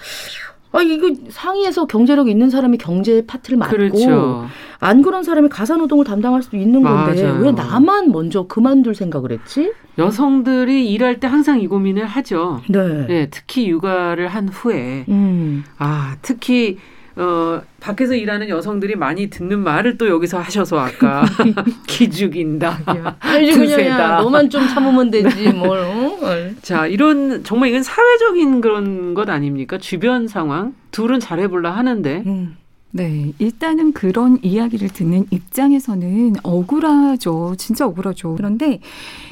[0.74, 4.46] 아 이거 상위에서 경제력 있는 사람이 경제 파트를 맡고 그렇죠.
[4.80, 7.40] 안 그런 사람이 가사 노동을 담당할 수도 있는 건데 맞아요.
[7.40, 9.72] 왜 나만 먼저 그만둘 생각을 했지?
[9.98, 12.60] 여성들이 일할 때 항상 이 고민을 하죠.
[12.68, 13.06] 네.
[13.06, 15.64] 네, 특히 육아를 한 후에 음.
[15.78, 16.78] 아 특히
[17.16, 21.24] 어 밖에서 일하는 여성들이 많이 듣는 말을 또 여기서 하셔서 아까
[21.86, 22.80] 기죽인다.
[22.84, 25.78] 그냥 너만 좀 참으면 되지 뭘.
[25.78, 26.18] 어?
[26.62, 29.78] 자 이런 정말 이건 사회적인 그런 것 아닙니까?
[29.78, 32.56] 주변 상황 둘은 잘해볼라 하는데 음.
[32.96, 37.56] 네, 일단은 그런 이야기를 듣는 입장에서는 억울하죠.
[37.58, 38.36] 진짜 억울하죠.
[38.36, 38.78] 그런데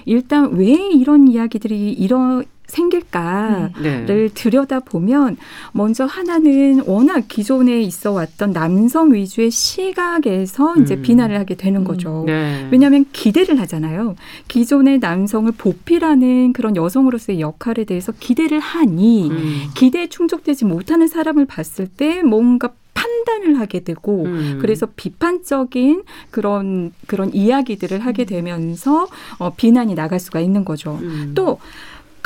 [0.05, 4.29] 일단 왜 이런 이야기들이 이런 생길까를 네.
[4.29, 5.37] 들여다 보면
[5.73, 11.03] 먼저 하나는 워낙 기존에 있어 왔던 남성 위주의 시각에서 이제 음.
[11.03, 12.25] 비난을 하게 되는 거죠.
[12.27, 12.69] 네.
[12.71, 14.17] 왜냐하면 기대를 하잖아요.
[14.49, 19.63] 기존의 남성을 보필하는 그런 여성으로서의 역할에 대해서 기대를 하니 음.
[19.75, 24.59] 기대에 충족되지 못하는 사람을 봤을 때 뭔가 판단을 하게 되고 음.
[24.61, 29.09] 그래서 비판적인 그런 그런 이야기들을 하게 되면서
[29.39, 30.99] 어, 비난이 나갈 수가 있는 거죠.
[31.03, 31.33] 음.
[31.35, 31.59] 또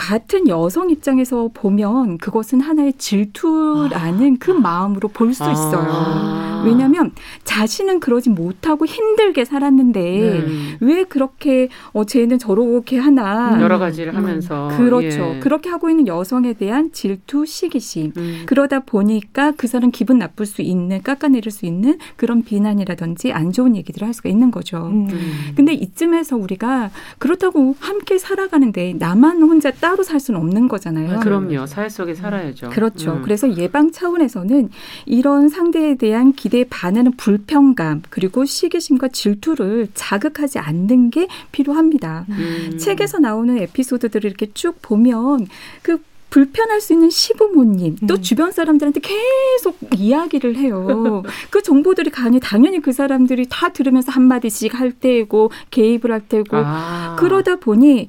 [0.07, 5.85] 같은 여성 입장에서 보면 그것은 하나의 질투라는 그 마음으로 볼 수 있어요.
[5.91, 6.63] 아.
[6.65, 7.13] 왜냐하면
[7.45, 10.77] 자신은 그러지 못하고 힘들게 살았는데 음.
[10.81, 15.35] 왜 그렇게 어 쟤는 저렇게 하나 여러 가지를 하면서 그렇죠.
[15.37, 15.41] 예.
[15.41, 18.13] 그렇게 하고 있는 여성에 대한 질투, 시기심.
[18.17, 18.43] 음.
[18.47, 23.75] 그러다 보니까 그 사람 기분 나쁠 수 있는, 깎아내릴 수 있는 그런 비난이라든지 안 좋은
[23.77, 24.87] 얘기들을 할 수가 있는 거죠.
[24.87, 25.09] 음.
[25.57, 31.21] 근데 이쯤에서 우리가 그렇다고 함께 살아가는데 나만 혼자 따로 살 수는 없는 거잖아요.
[31.21, 31.67] 그럼요.
[31.67, 32.71] 사회 속에 살아야죠.
[32.71, 33.15] 그렇죠.
[33.15, 33.23] 음.
[33.23, 34.71] 그래서 예방 차원에서는
[35.07, 42.27] 이런 상대에 대한 기대에 반하는 불평감 그리고 시기심과 질투를 자극하지 않는 게 필요합니다.
[42.29, 42.79] 음.
[42.79, 45.47] 책에서 나오는 에피소드들을 이렇게 쭉 보면
[45.83, 45.99] 그
[46.37, 48.21] 불편할 수 있는 시부모님 또 음.
[48.21, 51.23] 주변 사람들한테 계속 이야기를 해요.
[51.49, 56.59] 그 정보들이 가니 당연히 그 사람들이 다 들으면서 한 마디씩 할 때고 개입을 할 때고
[56.59, 57.17] 아.
[57.19, 58.09] 그러다 보니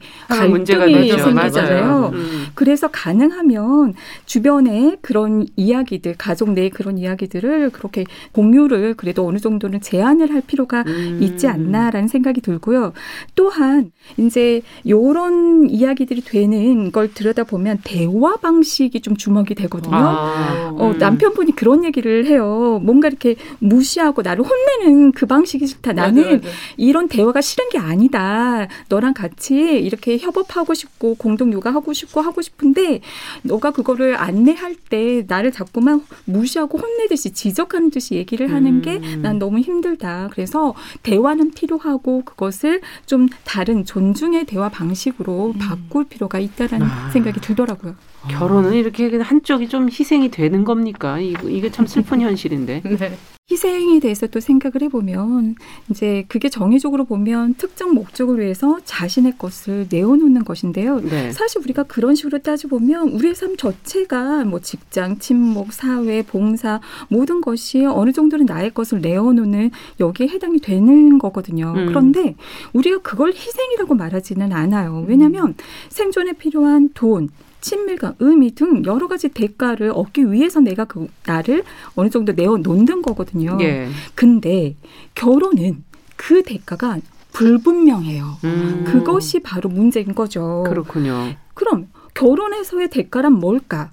[0.49, 1.23] 문제가 갈등이 되죠.
[1.23, 2.11] 생기잖아요.
[2.13, 2.47] 음.
[2.53, 3.93] 그래서 가능하면
[4.25, 10.83] 주변에 그런 이야기들, 가족 내 그런 이야기들을 그렇게 공유를 그래도 어느 정도는 제한을 할 필요가
[10.85, 11.19] 음.
[11.21, 12.91] 있지 않나라는 생각이 들고요.
[13.35, 19.95] 또한 이제 요런 이야기들이 되는 걸 들여다보면 대화 방식이 좀 주목이 되거든요.
[19.95, 20.73] 아.
[20.77, 20.97] 어, 음.
[20.97, 22.79] 남편분이 그런 얘기를 해요.
[22.83, 25.93] 뭔가 이렇게 무시하고 나를 혼내는 그 방식이 싫다.
[25.93, 26.49] 나는 맞아, 맞아.
[26.77, 28.67] 이런 대화가 싫은 게 아니다.
[28.89, 33.01] 너랑 같이 이렇게 협업하고 싶고 공동 육아하고 싶고 하고 싶은데
[33.43, 39.21] 너가 그거를 안내할 때 나를 자꾸만 무시하고 혼내듯이 지적하는 듯이 얘기를 하는 게 음.
[39.21, 40.29] 난 너무 힘들다.
[40.31, 47.09] 그래서 대화는 필요하고 그것을 좀 다른 존중의 대화 방식으로 바꿀 필요가 있다라는 아.
[47.11, 47.95] 생각이 들더라고요.
[48.29, 51.19] 결혼은 이렇게 그냥 한쪽이 좀 희생이 되는 겁니까?
[51.19, 52.81] 이거 이게 참 슬픈 현실인데.
[52.99, 53.17] 네.
[53.49, 55.55] 희생에 대해서 또 생각을 해보면
[55.89, 60.99] 이제 그게 정의적으로 보면 특정 목적을 위해서 자신의 것을 내어놓는 것인데요.
[60.99, 61.31] 네.
[61.31, 67.85] 사실 우리가 그런 식으로 따져보면 우리의 삶 자체가 뭐 직장, 친목, 사회, 봉사 모든 것이
[67.85, 71.73] 어느 정도는 나의 것을 내어놓는 여기에 해당이 되는 거거든요.
[71.73, 71.85] 음.
[71.85, 72.35] 그런데
[72.73, 75.05] 우리가 그걸 희생이라고 말하지는 않아요.
[75.07, 75.55] 왜냐하면
[75.87, 77.29] 생존에 필요한 돈,
[77.61, 81.63] 친밀감, 의미 등 여러 가지 대가를 얻기 위해서 내가 그 나를
[81.95, 83.57] 어느 정도 내어 놓는 거거든요.
[83.61, 83.87] 예.
[84.15, 84.75] 근데
[85.15, 85.83] 결혼은
[86.15, 86.97] 그 대가가
[87.33, 88.37] 불분명해요.
[88.43, 88.83] 음.
[88.87, 90.63] 그것이 바로 문제인 거죠.
[90.67, 91.35] 그렇군요.
[91.53, 93.91] 그럼 결혼에서의 대가란 뭘까?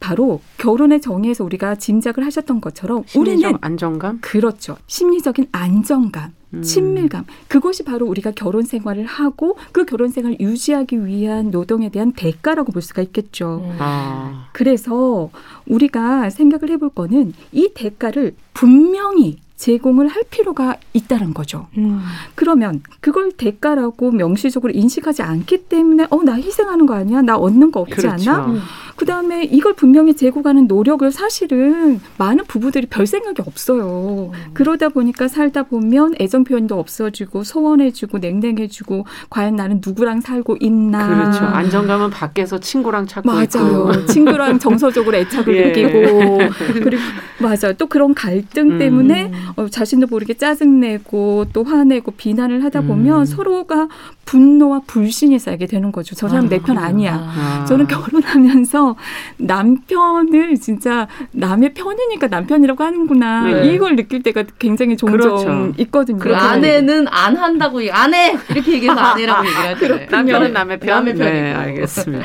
[0.00, 4.18] 바로 결혼의 정의에서 우리가 짐작을 하셨던 것처럼 우리는 심리적 안정감.
[4.20, 4.76] 그렇죠.
[4.86, 6.62] 심리적인 안정감, 음.
[6.62, 7.24] 친밀감.
[7.48, 12.80] 그것이 바로 우리가 결혼 생활을 하고 그 결혼 생활을 유지하기 위한 노동에 대한 대가라고 볼
[12.80, 13.62] 수가 있겠죠.
[13.64, 13.76] 음.
[13.80, 14.48] 아.
[14.52, 15.30] 그래서
[15.66, 21.66] 우리가 생각을 해볼 거는 이 대가를 분명히 제공을 할 필요가 있다는 거죠.
[21.76, 22.00] 음.
[22.36, 27.22] 그러면 그걸 대가라고 명시적으로 인식하지 않기 때문에 어 나 희생하는 거 아니야?
[27.22, 28.30] 나 얻는 거 없지 그렇죠.
[28.30, 28.54] 않아?
[28.98, 34.32] 그다음에 이걸 분명히 제공하는 노력을 사실은 많은 부부들이 별 생각이 없어요.
[34.54, 41.06] 그러다 보니까 살다 보면 애정 표현도 없어지고 소원해지고 냉랭해지고 과연 나는 누구랑 살고 있나?
[41.06, 41.44] 그렇죠.
[41.44, 43.44] 안정감은 밖에서 친구랑 찾고 맞아요.
[43.46, 44.06] 있고.
[44.12, 45.66] 친구랑 정서적으로 애착을 예.
[45.68, 46.38] 느끼고
[46.82, 47.02] 그리고
[47.40, 47.72] 맞아요.
[47.78, 48.78] 또 그런 갈등 음.
[48.78, 53.24] 때문에 어, 자신도 모르게 짜증내고 또 화내고 비난을 하다 보면 음.
[53.24, 53.88] 서로가
[54.24, 56.14] 분노와 불신이 쌓이게 되는 거죠.
[56.16, 57.14] 저 사람 내편 아니야.
[57.14, 57.64] 아.
[57.66, 58.87] 저는 결혼하면서
[59.36, 63.72] 남편을 진짜 남의 편이니까 남편이라고 하는구나 네.
[63.72, 65.72] 이걸 느낄 때가 굉장히 종종 그렇죠.
[65.78, 66.18] 있거든요.
[66.18, 68.36] 그 아내는 안 한다고 안 해!
[68.50, 70.06] 이렇게 얘기해서 아내라고 얘기를 하잖아요.
[70.10, 70.88] 남편은 남의 편.
[70.88, 71.34] 남의 편이고.
[71.34, 72.24] 네, 알겠습니다.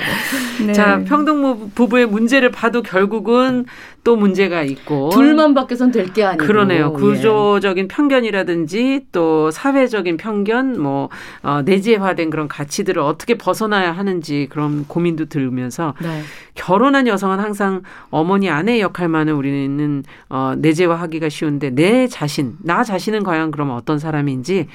[0.66, 0.74] 네.
[0.74, 3.66] 자, 평등 부부의 문제를 봐도 결국은
[4.04, 5.10] 또 문제가 있고.
[5.10, 6.46] 둘만 밖에선 될 게 아니고.
[6.46, 6.94] 그러네요.
[6.94, 7.00] 예.
[7.00, 11.10] 구조적인 편견이라든지 또 사회적인 편견, 뭐
[11.42, 16.22] 어, 내재화된 그런 가치들을 어떻게 벗어나야 하는지 그런 고민도 들면서 네.
[16.56, 23.52] 결혼한 여성은 항상 어머니 아내의 역할만을 우리는 어, 내재화하기가 쉬운데 내 자신, 나 자신은 과연
[23.52, 24.68] 그러면 어떤 사람인지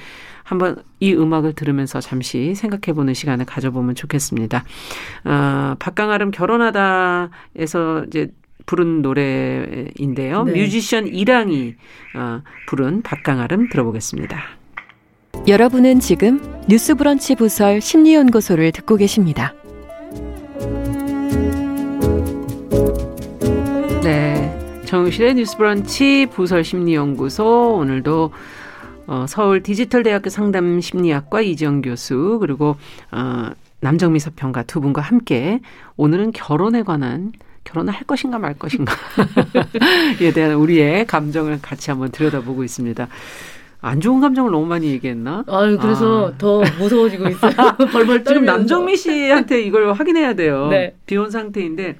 [0.43, 4.63] 한번 이 음악을 들으면서 잠시 생각해보는 시간을 가져보면 좋겠습니다.
[5.25, 8.31] 어, 박강아름 결혼하다에서 이제
[8.69, 10.43] 부른 노래인데요.
[10.43, 10.51] 네.
[10.51, 11.73] 뮤지션 이랑이
[12.15, 14.39] 어, 부른 박강아름 들어보겠습니다.
[15.47, 19.55] 여러분은 지금 뉴스 브런치 부설 심리연구소를 듣고 계십니다.
[24.03, 24.83] 네.
[24.85, 28.31] 정실의 뉴스 브런치 부설 심리연구소 오늘도
[29.07, 32.75] 어, 서울 디지털대학교 상담심리학과 이지영 교수 그리고
[33.11, 33.49] 어,
[33.79, 35.59] 남정미 서평가 두 분과 함께
[35.97, 37.31] 오늘은 결혼에 관한
[37.63, 38.95] 결혼을 할 것인가 말 것인가에
[40.33, 43.07] 대한 우리의 감정을 같이 한번 들여다보고 있습니다.
[43.81, 45.45] 안 좋은 감정을 너무 많이 얘기했나?
[45.47, 46.37] 아유, 그래서 아.
[46.37, 47.53] 더 무서워지고 있어요.
[47.91, 48.23] 벌벌 떨면서.
[48.25, 50.67] 지금 남정미 씨한테 이걸 확인해야 돼요.
[50.69, 50.95] 네.
[51.05, 51.97] 비혼 상태인데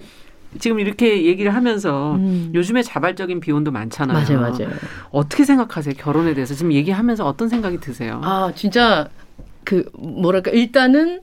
[0.60, 2.52] 지금 이렇게 얘기를 하면서 음.
[2.54, 4.18] 요즘에 자발적인 비혼도 많잖아요.
[4.18, 4.70] 맞아요, 맞아요.
[5.12, 5.94] 어떻게 생각하세요?
[5.98, 8.20] 결혼에 대해서 지금 얘기하면서 어떤 생각이 드세요?
[8.24, 9.08] 아, 진짜
[9.64, 11.22] 그 뭐랄까 일단은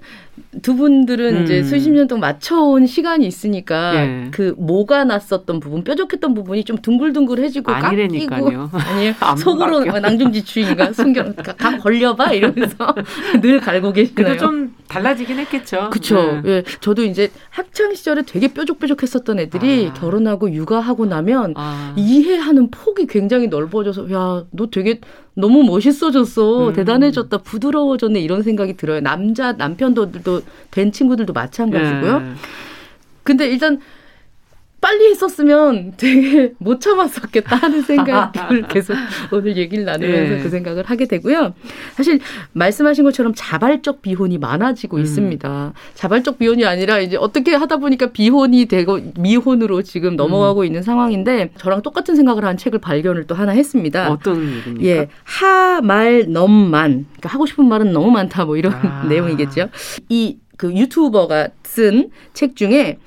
[0.63, 1.43] 두 분들은 음.
[1.43, 4.29] 이제 수십 년 동안 맞춰온 시간이 있으니까 예.
[4.31, 8.45] 그 모가 났었던 부분, 뾰족했던 부분이 좀 둥글둥글해지고 아니라니까요.
[8.45, 10.01] 깎이고 아니 안 속으로 바뀌어.
[10.01, 12.95] 낭중지 추인가 숨겨 가, 가 걸려봐 이러면서
[13.43, 14.15] 늘 갈고 계시나요?
[14.25, 15.91] 그래도 좀 달라지긴 했겠죠.
[15.91, 16.41] 그쵸.
[16.43, 16.51] 네.
[16.51, 16.63] 예.
[16.81, 19.95] 저도 이제 학창 시절에 되게 뾰족뾰족했었던 애들이 아.
[19.95, 25.01] 결혼하고 육아하고 나면 아, 이해하는 폭이 굉장히 넓어져서 야 너 되게
[25.35, 26.73] 너무 멋있어졌어 음.
[26.73, 32.33] 대단해졌다 부드러워졌네 이런 생각이 들어요 남자 남편들 도된 친구들도 마찬가지고요 네.
[33.23, 33.81] 근데 일단
[34.87, 38.95] 빨리 했었으면 되게 못 참았었겠다 하는 생각을 계속
[39.33, 40.43] 오늘 얘기를 나누면서 네.
[40.45, 41.55] 그 생각을 하게 되고요.
[41.95, 42.21] 사실
[42.53, 45.03] 말씀하신 것처럼 자발적 비혼이 많아지고 음.
[45.03, 45.73] 있습니다.
[45.95, 51.83] 자발적 비혼이 아니라 이제 어떻게 하다 보니까 비혼이 되고 미혼으로 지금 넘어가고 있는 상황인데 저랑
[51.83, 54.13] 똑같은 생각을 한 책을 발견을 또 하나 했습니다.
[54.13, 54.85] 어떤 얘기입니까?
[54.87, 57.07] 예, 하, 말, 넘만.
[57.07, 59.05] 그러니까 하고 싶은 말은 너무 많다, 뭐 이런 아.
[59.11, 59.69] 내용이겠죠.
[60.11, 62.99] 이 그 유튜버가 쓴 책 중에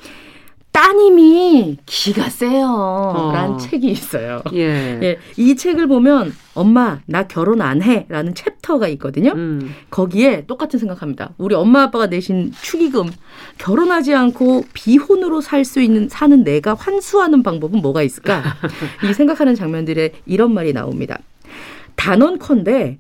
[0.80, 3.32] 따님이 기가 세요.
[3.34, 3.58] 라는 어.
[3.58, 4.42] 책이 있어요.
[4.54, 5.00] 예.
[5.04, 8.06] 예, 이 책을 보면 엄마, 나 결혼 안 해.
[8.08, 9.34] 라는 챕터가 있거든요.
[9.34, 9.76] 음.
[9.90, 11.32] 거기에 똑같은 생각합니다.
[11.38, 13.10] 우리 엄마 아빠가 내신 축의금
[13.58, 18.42] 결혼하지 않고 비혼으로 살 수 있는 사는 내가 환수하는 방법은 뭐가 있을까?
[19.04, 21.20] 이 생각하는 장면들에 이런 말이 나옵니다.
[21.98, 23.00] 단언컨대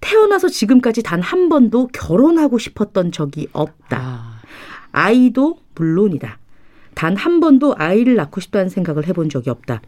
[0.00, 3.98] 태어나서 지금까지 단 한 번도 결혼하고 싶었던 적이 없다.
[4.00, 4.40] 아,
[4.92, 6.38] 아이도 물론이다.
[6.98, 9.82] 단 한 번도 아이를 낳고 싶다는 생각을 해본 적이 없다.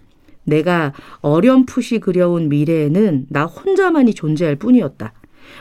[0.44, 0.92] 내가
[1.22, 5.12] 어렴풋이 그려온 미래에는 나 혼자만이 존재할 뿐이었다.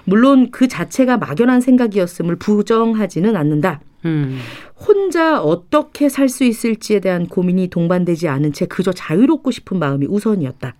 [0.05, 3.81] 물론 그 자체가 막연한 생각이었음을 부정하지는 않는다.
[4.05, 4.37] 음.
[4.75, 10.75] 혼자 어떻게 살 수 있을지에 대한 고민이 동반되지 않은 채 그저 자유롭고 싶은 마음이 우선이었다.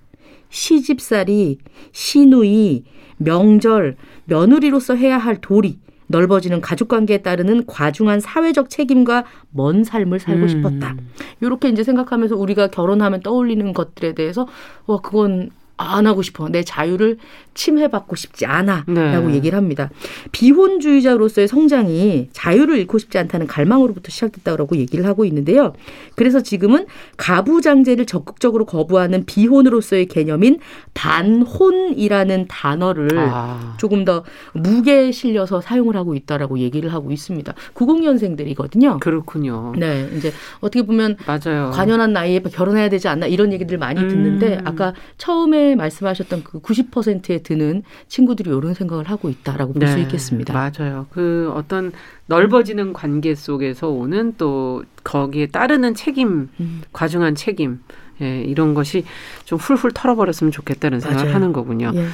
[0.50, 1.58] 시집살이,
[1.92, 2.84] 시누이,
[3.18, 5.80] 명절, 며느리로서 해야 할 도리,
[6.10, 10.48] 넓어지는 가족관계에 따르는 과중한 사회적 책임과 먼 삶을 살고 음.
[10.48, 10.96] 싶었다.
[11.40, 14.48] 이렇게 이제 생각하면서 우리가 결혼하면 떠올리는 것들에 대해서
[14.88, 16.50] 와 그건 안 하고 싶어.
[16.50, 17.18] 내 자유를
[17.54, 18.86] 침해받고 싶지 않아.
[18.88, 19.14] 네.
[19.14, 19.90] 라고 얘기를 합니다.
[20.32, 25.74] 비혼주의자로서의 성장이 자유를 잃고 싶지 않다는 갈망으로부터 시작됐다고 얘기를 하고 있는데요.
[26.16, 26.86] 그래서 지금은
[27.18, 30.60] 가부장제를 적극적으로 거부하는 비혼으로서의 개념인
[30.94, 33.76] 반혼이라는 단어를 아.
[33.78, 34.24] 조금 더
[34.54, 37.54] 무게 실려서 사용을 하고 있다라고 얘기를 하고 있습니다.
[37.74, 39.00] 90년생들이거든요.
[39.00, 39.74] 그렇군요.
[39.78, 41.72] 네, 이제 어떻게 보면 맞아요.
[41.74, 44.68] 관연한 나이에 결혼해야 되지 않나 이런 얘기들 많이 듣는데 음.
[44.68, 50.54] 아까 처음에 말씀하셨던 그 90%에 드는 친구들이 이런 생각을 하고 있다라고 볼수 네, 있겠습니다.
[50.54, 51.08] 맞아요.
[51.12, 51.92] 그 어떤
[52.28, 56.82] 넓어지는 관계 속에서 오는 또 거기에 따르는 책임, 음.
[56.94, 57.80] 과중한 책임,
[58.22, 59.06] 예, 이런 것이
[59.46, 61.36] 좀 훌훌 털어버렸으면 좋겠다는 생각을 맞아요.
[61.36, 61.92] 하는 거군요.
[61.96, 62.06] 예.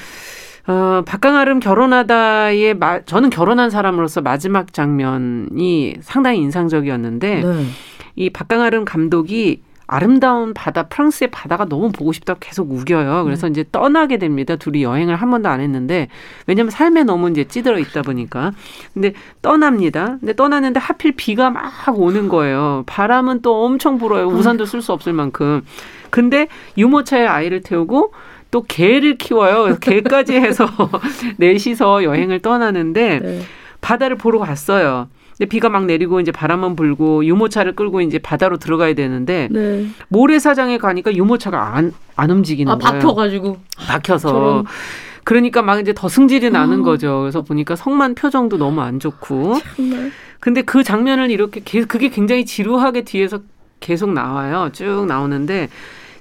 [0.68, 7.66] 어, 박강아름 결혼하다의 마, 저는 결혼한 사람으로서 마지막 장면이 상당히 인상적이었는데 네.
[8.16, 13.24] 이 박강아름 감독이 아름다운 바다, 프랑스의 바다가 너무 보고 싶다고 계속 우겨요.
[13.24, 13.52] 그래서 음.
[13.52, 14.56] 이제 떠나게 됩니다.
[14.56, 16.08] 둘이 여행을 한 번도 안 했는데,
[16.48, 18.52] 왜냐면 삶에 너무 이제 찌들어 있다 보니까.
[18.94, 20.18] 근데 떠납니다.
[20.20, 22.84] 근데 떠났는데 하필 비가 막 오는 거예요.
[22.88, 24.28] 바람은 또 엄청 불어요.
[24.28, 25.62] 우산도 쓸 수 없을 만큼.
[26.10, 28.14] 근데 유모차에 아이를 태우고
[28.52, 29.78] 또 개를 키워요.
[29.80, 30.68] 개까지 해서
[31.38, 33.42] 넷이서 여행을 떠나는데, 네.
[33.82, 35.10] 바다를 보러 갔어요.
[35.38, 39.88] 근데 비가 막 내리고 이제 바람만 불고 유모차를 끌고 이제 바다로 들어가야 되는데 네.
[40.08, 42.94] 모래사장에 가니까 유모차가 안, 안 움직이는 아, 거예요.
[43.02, 43.58] 박혀가지고.
[43.88, 44.30] 박혀서.
[44.30, 44.66] 저런.
[45.26, 46.84] 그러니까 막 이제 더 승질이 나는 어.
[46.84, 47.20] 거죠.
[47.22, 49.60] 그래서 보니까 성만 표정도 너무 안 좋고.
[49.76, 50.12] 정말.
[50.40, 53.40] 근데 그 장면을 이렇게 그게 굉장히 지루하게 뒤에서
[53.80, 54.70] 계속 나와요.
[54.72, 55.70] 쭉 나오는데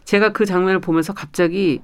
[0.05, 1.83] 제가 그 장면을 보면서 갑자기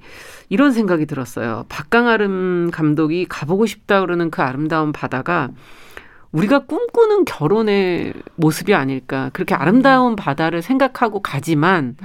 [0.48, 1.64] 이런 생각이 들었어요.
[1.68, 5.50] 박강아름 감독이 가보고 싶다 그러는 그 아름다운 바다가
[6.32, 9.30] 우리가 꿈꾸는 결혼의 모습이 아닐까.
[9.32, 11.96] 그렇게 아름다운 바다를 생각하고 가지만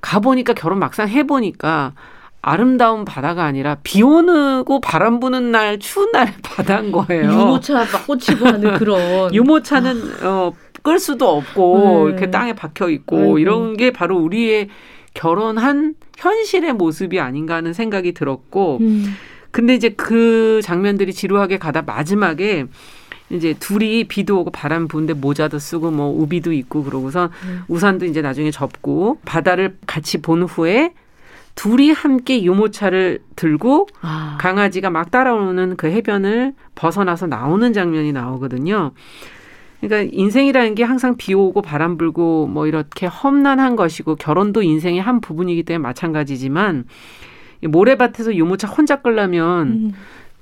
[0.00, 1.92] 가보니까 결혼 막상 해보니까
[2.40, 7.24] 아름다운 바다가 아니라 비 오고 바람 부는 날 추운 날 바다인 거예요.
[7.24, 9.34] 유모차 막 꽂히고 하는 그런.
[9.34, 12.10] 유모차는 어, 끌 수도 없고 네.
[12.10, 13.38] 이렇게 땅에 박혀 있고 아이고.
[13.38, 14.68] 이런 게 바로 우리의
[15.14, 19.14] 결혼한 현실의 모습이 아닌가 하는 생각이 들었고 음.
[19.50, 22.66] 근데 이제 그 장면들이 지루하게 가다 마지막에
[23.34, 27.62] 이제 둘이 비도 오고 바람 부는데 모자도 쓰고 뭐 우비도 입고 그러고서 음.
[27.68, 30.94] 우산도 이제 나중에 접고 바다를 같이 본 후에
[31.56, 34.38] 둘이 함께 유모차를 들고 아.
[34.40, 38.92] 강아지가 막 따라오는 그 해변을 벗어나서 나오는 장면이 나오거든요.
[39.80, 45.20] 그러니까 인생이라는 게 항상 비 오고 바람 불고 뭐 이렇게 험난한 것이고 결혼도 인생의 한
[45.20, 46.84] 부분이기 때문에 마찬가지지만
[47.62, 49.92] 모래밭에서 유모차 혼자 끌려면 음.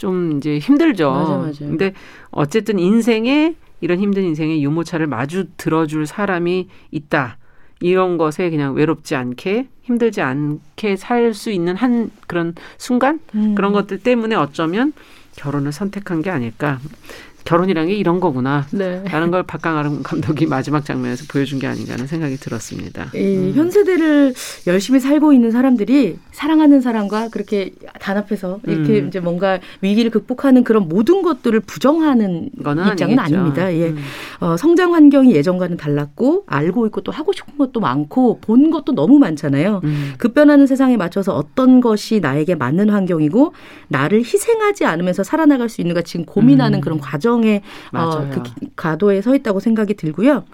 [0.02, 1.12] 좀 이제 힘들죠.
[1.12, 1.64] 맞아, 맞아.
[1.64, 1.92] 근데
[2.32, 7.38] 어쨌든 인생에 이런 힘든 인생에 유모차를 마주 들어줄 사람이 있다.
[7.80, 13.54] 이런 것에 그냥 외롭지 않게 힘들지 않게 살 수 있는 한 그런 순간 음.
[13.54, 14.92] 그런 것들 때문에 어쩌면
[15.36, 16.80] 결혼을 선택한 게 아닐까
[17.44, 18.66] 결혼이란 게 이런 거구나.
[18.70, 19.02] 네.
[19.10, 23.10] 라는 걸 박강아름 감독이 마지막 장면에서 보여준 게 아닌가 하는 생각이 들었습니다.
[23.14, 23.52] 음.
[23.54, 24.34] 현 세대를
[24.66, 29.08] 열심히 살고 있는 사람들이 사랑하는 사람과 그렇게 단합해서 이렇게 음.
[29.08, 33.20] 이제 뭔가 위기를 극복하는 그런 모든 것들을 부정하는 입장은 아니겠죠.
[33.20, 33.74] 아닙니다.
[33.74, 33.88] 예.
[33.88, 33.98] 음.
[34.40, 39.18] 어, 성장 환경이 예전과는 달랐고 알고 있고 또 하고 싶은 것도 많고 본 것도 너무
[39.18, 39.80] 많잖아요.
[39.84, 40.12] 음.
[40.18, 43.52] 급변하는 세상에 맞춰서 어떤 것이 나에게 맞는 환경이고
[43.88, 46.80] 나를 희생하지 않으면서 살아나갈 수 있는가 지금 고민하는 음.
[46.80, 47.62] 그런 과정 과정의
[47.92, 48.42] 어, 그
[48.76, 50.44] 가도에 서 있다고 생각이 들고요.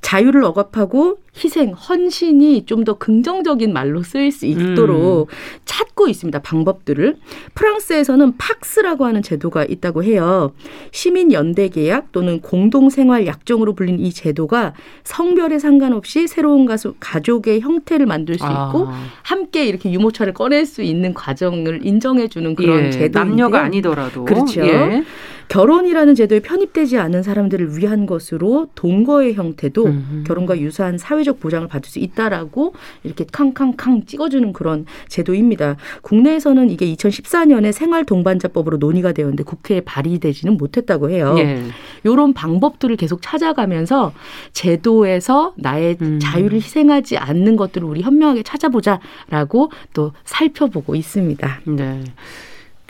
[0.00, 5.34] 자유를 억압하고 희생, 헌신이 좀 더 긍정적인 말로 쓰일 수 있도록 음.
[5.64, 6.40] 찾고 있습니다.
[6.40, 7.16] 방법들을.
[7.54, 10.52] 프랑스에서는 팍스라고 하는 제도가 있다고 해요.
[10.90, 14.74] 시민 연대 계약 또는 공동 생활 약정으로 불린 이 제도가
[15.04, 19.04] 성별에 상관없이 새로운 가수 가족의 형태를 만들 수 있고 아.
[19.22, 24.60] 함께 이렇게 유모차를 꺼낼 수 있는 과정을 인정해 주는 그런 예, 제도 남녀가 아니더라도 그렇죠.
[24.66, 25.04] 예.
[25.48, 30.24] 결혼이라는 제도에 편입되지 않은 사람들을 위한 것으로 동거의 형태도 음흠.
[30.26, 35.76] 결혼과 유사한 사회적 보장을 받을 수 있다라고 이렇게 캉캉캉 찍어주는 그런 제도입니다.
[36.02, 41.34] 국내에서는 이게 2014년에 생활 동반자법으로 논의가 되었는데 국회에 발의되지는 못했다고 해요.
[41.34, 41.62] 네.
[42.04, 44.12] 이런 방법들을 계속 찾아가면서
[44.52, 46.18] 제도에서 나의 음.
[46.20, 51.60] 자유를 희생하지 않는 것들을 우리 현명하게 찾아보자라고 또 살펴보고 있습니다.
[51.66, 52.04] 네.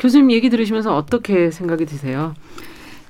[0.03, 2.34] 교수님 얘기 들으시면서 어떻게 생각이 드세요?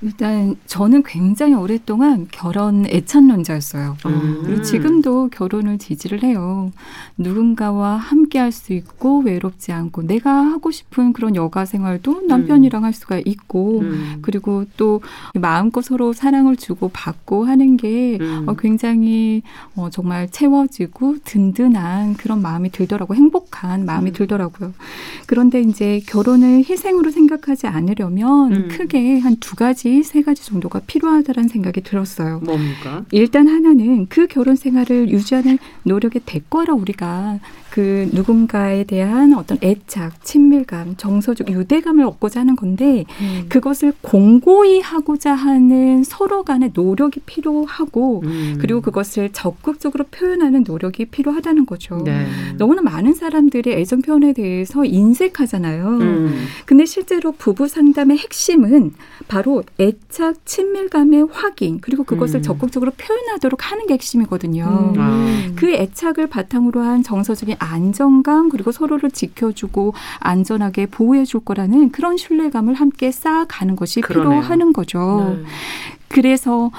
[0.03, 3.97] 일단 저는 굉장히 오랫동안 결혼 애찬론자였어요.
[4.05, 4.41] 음.
[4.43, 6.71] 그리고 지금도 결혼을 지지를 해요.
[7.17, 12.85] 누군가와 함께 할 수 있고 외롭지 않고 내가 하고 싶은 그런 여가 생활도 남편이랑 음.
[12.85, 14.19] 할 수가 있고 음.
[14.21, 15.01] 그리고 또
[15.33, 18.43] 마음껏 서로 사랑을 주고 받고 하는 게 음.
[18.47, 19.41] 어, 굉장히
[19.75, 23.17] 어, 정말 채워지고 든든한 그런 마음이 들더라고요.
[23.17, 24.13] 행복한 마음이 음.
[24.13, 24.73] 들더라고요.
[25.25, 28.67] 그런데 이제 결혼을 희생으로 생각하지 않으려면 음.
[28.69, 32.39] 크게 한 두 가지 세 가지 정도가 필요하다는 생각이 들었어요.
[32.39, 33.05] 뭡니까?
[33.11, 37.39] 일단 하나는 그 결혼 생활을 유지하는 노력의 대가로 우리가
[37.73, 43.47] 그 누군가에 대한 어떤 애착, 친밀감, 정서적 유대감을 얻고자 하는 건데 음.
[43.49, 48.57] 그것을 공고히 하고자 하는 서로 간의 노력이 필요하고 음.
[48.61, 52.03] 그리고 그것을 적극적으로 표현하는 노력이 필요하다는 거죠.
[52.05, 52.27] 네.
[52.59, 55.87] 너무나 많은 사람들이 애정 표현에 대해서 인색하잖아요.
[55.87, 56.45] 음.
[56.67, 58.91] 근데 실제로 부부 상담의 핵심은
[59.27, 62.41] 바로 애착, 친밀감의 확인 그리고 그것을 음.
[62.43, 64.93] 적극적으로 표현하도록 하는 게 핵심이거든요.
[64.93, 64.99] 음.
[64.99, 65.53] 아.
[65.55, 72.73] 그 애착을 바탕으로 한 정서적인 안정감 그리고 서로를 지켜주고 안전하게 보호해 줄 거라는 그런 신뢰감을
[72.75, 74.41] 함께 쌓아가는 것이 그러네요.
[74.41, 75.37] 필요하는 거죠.
[75.37, 75.43] 네.
[76.07, 76.71] 그래서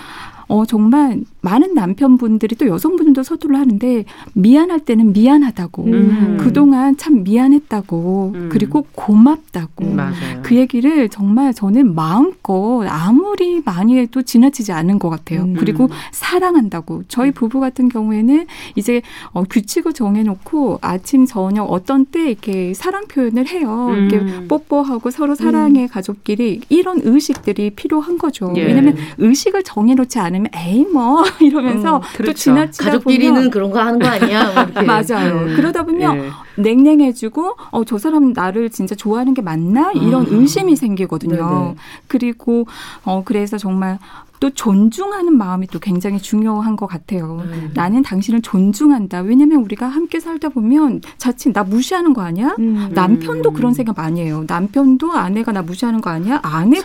[0.47, 6.36] 어, 정말 많은 남편분들이 또 여성분들도 서투를 하는데 미안할 때는 미안하다고 음.
[6.40, 8.49] 그동안 참 미안했다고 음.
[8.51, 10.40] 그리고 고맙다고 음, 맞아요.
[10.42, 15.42] 그 얘기를 정말 저는 마음껏 아무리 많이 해도 지나치지 않은 것 같아요.
[15.42, 15.55] 음.
[15.59, 22.72] 그리고 사랑한다고 저희 부부 같은 경우에는 이제 어, 규칙을 정해놓고 아침 저녁 어떤 때 이렇게
[22.72, 23.88] 사랑 표현을 해요.
[23.90, 24.09] 음.
[24.09, 28.55] 이렇게 뽀뽀하고 서로 사랑의 가족끼리 이런 의식들이 필요한 거죠.
[28.57, 28.64] 예.
[28.64, 32.39] 왜냐하면 의식을 정해놓지 않으면 에이 뭐 이러면서 음, 또 그렇죠.
[32.39, 34.53] 지나치다 가족끼리는 보면 그런 거 하는 거 아니야?
[34.74, 34.82] 뭐.
[34.85, 35.41] 맞아요.
[35.47, 35.55] 음.
[35.57, 36.30] 그러다 보면 예.
[36.62, 40.26] 냉랭해지고 어 저 사람 나를 진짜 좋아하는 게 맞나 이런 아.
[40.28, 41.37] 의심이 생기거든요.
[41.37, 41.74] 네네.
[42.09, 42.66] 그리고
[43.05, 43.99] 어 그래서 정말
[44.45, 47.40] 또 존중하는 마음이 또 굉장히 중요한 것 같아요.
[47.47, 47.70] 음.
[47.72, 49.20] 나는 당신을 존중한다.
[49.20, 52.55] 왜냐면 우리가 함께 살다 보면 자칫 나 무시하는 거 아니야?
[52.59, 52.90] 음.
[52.92, 53.55] 남편도 음.
[53.55, 54.45] 그런 생각 많이 해요.
[54.47, 56.40] 남편도 아내가 나 무시하는 거 아니야?
[56.42, 56.82] 아내분도.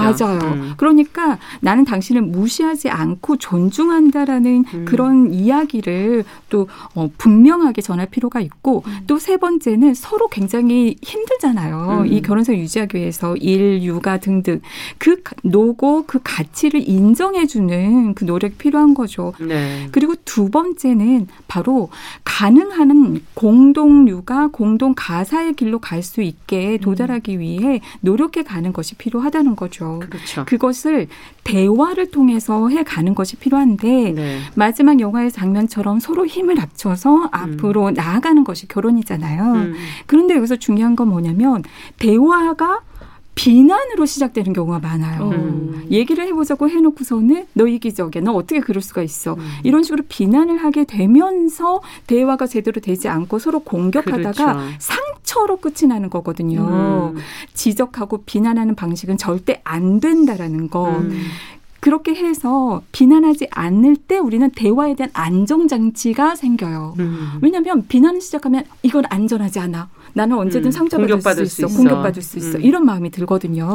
[0.00, 0.38] 맞아요.
[0.44, 0.74] 음.
[0.76, 4.84] 그러니까 나는 당신을 무시하지 않고 존중한다라는 음.
[4.84, 8.98] 그런 이야기를 또 어, 분명하게 전할 필요가 있고 음.
[9.08, 12.02] 또세 번째는 서로 굉장히 힘들잖아요.
[12.02, 12.06] 음.
[12.06, 14.60] 이 결혼 생활 유지하기 위해서 일, 육아 등등
[14.98, 19.32] 그 가- 노고 그 가치 를 인정해주는 그 노력이 필요한 거죠.
[19.40, 19.88] 네.
[19.92, 21.88] 그리고 두 번째는 바로
[22.24, 29.54] 가능한 공동 육아, 공동 가사의 길로 갈 수 있게 도달하기 위해 노력해 가는 것이 필요하다는
[29.54, 30.00] 거죠.
[30.00, 30.44] 그렇죠.
[30.46, 31.08] 그것을
[31.44, 34.38] 대화를 통해서 해 가는 것이 필요한데 네.
[34.54, 39.52] 마지막 영화의 장면처럼 서로 힘을 합쳐서 앞으로 나아가는 것이 결혼이잖아요.
[39.52, 39.74] 음.
[40.06, 41.62] 그런데 여기서 중요한 건 뭐냐면
[41.98, 42.80] 대화가
[43.40, 45.30] 비난으로 시작되는 경우가 많아요.
[45.30, 45.86] 음.
[45.90, 48.22] 얘기를 해보자고 해놓고서는 너 이기적이야.
[48.22, 49.32] 너 어떻게 그럴 수가 있어.
[49.32, 49.40] 음.
[49.64, 54.60] 이런 식으로 비난을 하게 되면서 대화가 제대로 되지 않고 서로 공격하다가 그렇죠.
[54.78, 57.14] 상처로 끝이 나는 거거든요.
[57.14, 57.20] 음.
[57.54, 60.98] 지적하고 비난하는 방식은 절대 안 된다라는 거.
[60.98, 61.22] 음.
[61.80, 66.94] 그렇게 해서 비난하지 않을 때 우리는 대화에 대한 안정 장치가 생겨요.
[66.98, 67.38] 음.
[67.40, 69.88] 왜냐하면 비난을 시작하면 이건 안전하지 않아.
[70.12, 71.66] 나는 언제든 음, 상처받을 수수 있어.
[71.66, 71.76] 있어.
[71.76, 72.58] 공격받을 수 있어.
[72.58, 72.62] 음.
[72.62, 73.72] 이런 마음이 들거든요.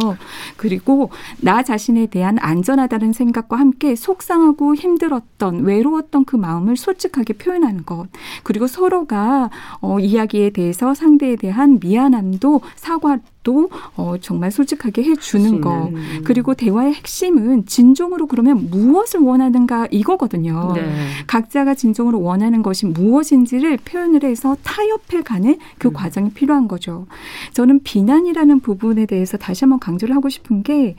[0.58, 1.10] 그리고
[1.42, 8.08] 나 자신에 대한 안전하다는 생각과 함께 속상하고 힘들었던 외로웠던 그 마음을 솔직하게 표현하는 것.
[8.44, 9.50] 그리고 서로가
[9.82, 15.90] 어, 이야기에 대해서 상대에 대한 미안함도 사과 도 어, 정말 솔직하게 해주는 것.
[15.90, 16.22] 음.
[16.26, 20.74] 그리고 대화의 핵심은 진정으로 그러면 무엇을 원하는가 이거거든요.
[20.76, 20.92] 네.
[21.28, 25.94] 각자가 진정으로 원하는 것이 무엇인지를 표현을 해서 타협해 가는 그 음.
[25.94, 27.06] 과정이 필요한 거죠.
[27.54, 30.96] 저는 비난이라는 부분에 대해서 다시 한번 강조를 하고 싶은 게,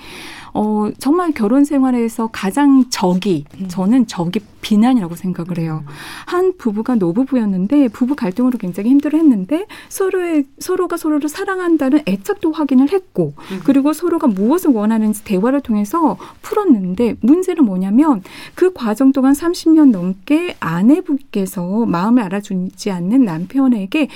[0.59, 3.69] 어, 정말 결혼 생활에서 가장 적이, 음.
[3.69, 5.85] 저는 적이 비난이라고 생각을 해요.
[6.25, 13.35] 한 부부가 노부부였는데, 부부 갈등으로 굉장히 힘들어 했는데, 서로의, 서로가 서로를 사랑한다는 애착도 확인을 했고,
[13.53, 13.61] 음.
[13.65, 18.23] 그리고 서로가 무엇을 원하는지 대화를 통해서 풀었는데, 문제는 뭐냐면,
[18.55, 24.09] 그 과정 동안 30년 넘게 아내분께서 마음을 알아주지 않는 남편에게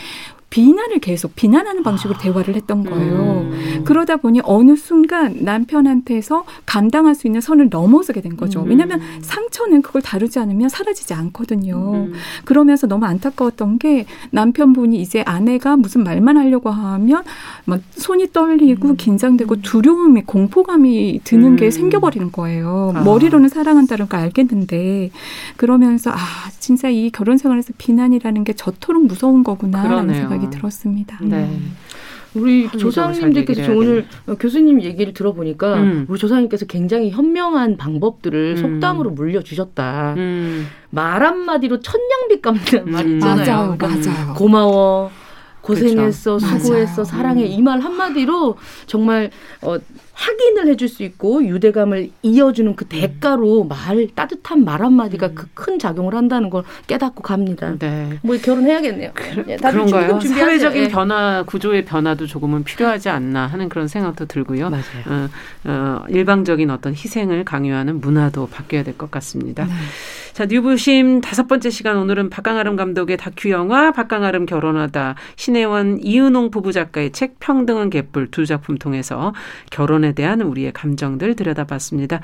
[0.51, 3.49] 비난을 계속 비난하는 방식으로 대화를 했던 거예요.
[3.49, 3.83] 음.
[3.85, 8.63] 그러다 보니 어느 순간 남편한테서 감당할 수 있는 선을 넘어서게 된 거죠.
[8.63, 8.69] 음.
[8.69, 11.95] 왜냐하면 상처는 그걸 다루지 않으면 사라지지 않거든요.
[11.95, 12.13] 음.
[12.45, 17.23] 그러면서 너무 안타까웠던 게 남편분이 이제 아내가 무슨 말만 하려고 하면
[17.65, 21.71] 막 손이 떨리고 긴장되고 두려움이 공포감이 드는 게 음.
[21.71, 22.93] 생겨버리는 거예요.
[22.97, 23.03] 아.
[23.03, 25.11] 머리로는 사랑한다는 걸 알겠는데
[25.61, 26.17] 그러면서 아
[26.59, 30.15] 진짜 이 결혼 생활에서 비난이라는 게 저토록 무서운 거구나라는.
[30.15, 31.19] 생각이 들었습니다.
[31.21, 31.61] 네.
[32.33, 34.07] 우리 조상님들께서 얘기를 해야 오늘
[34.39, 36.07] 교수님 얘기를 들어보니까 음.
[36.09, 38.57] 우리 조상님께서 굉장히 현명한 방법들을 음.
[38.57, 40.15] 속담으로 물려주셨다.
[40.17, 40.67] 음.
[40.89, 43.15] 말 한마디로 천냥빚 갚는 말 음.
[43.17, 43.45] 있잖아요.
[43.45, 44.35] 맞아요, 그러니까 맞아요.
[44.35, 45.11] 고마워.
[45.61, 46.59] 고생했어, 그렇죠.
[46.59, 47.05] 수고했어, 맞아요.
[47.05, 47.43] 사랑해.
[47.45, 47.51] 음.
[47.51, 48.57] 이말 한마디로
[48.87, 49.31] 정말
[49.61, 49.77] 어,
[50.21, 55.35] 확인을 해줄 수 있고 유대감을 이어주는 그 대가로 말 따뜻한 말 한마디가 음.
[55.35, 57.75] 그큰 작용을 한다는 걸 깨닫고 갑니다.
[57.79, 58.19] 네.
[58.23, 59.13] 뭐 결혼해야겠네요.
[59.49, 60.09] 예, 그런가요?
[60.11, 60.35] 준비 준비하세요.
[60.47, 60.89] 사회적인 예.
[60.89, 64.69] 변화, 구조의 변화도 조금은 필요하지 않나 하는 그런 생각도 들고요.
[64.69, 64.85] 맞아요.
[65.09, 65.29] 어,
[65.65, 69.65] 어, 일방적인 어떤 희생을 강요하는 문화도 바뀌어야 될 것 같습니다.
[69.65, 69.73] 네.
[70.35, 76.73] 자, 뉴부심 다섯 번째 시간 오늘은 박강아름 감독의 다큐 영화 박강아름 결혼하다 신혜원 이은홍 부부
[76.73, 79.33] 작가의 책 평등은 개뿔 두 작품 통해서
[79.71, 82.21] 결혼 에 대한 우리의 감정들 들여다봤습니다.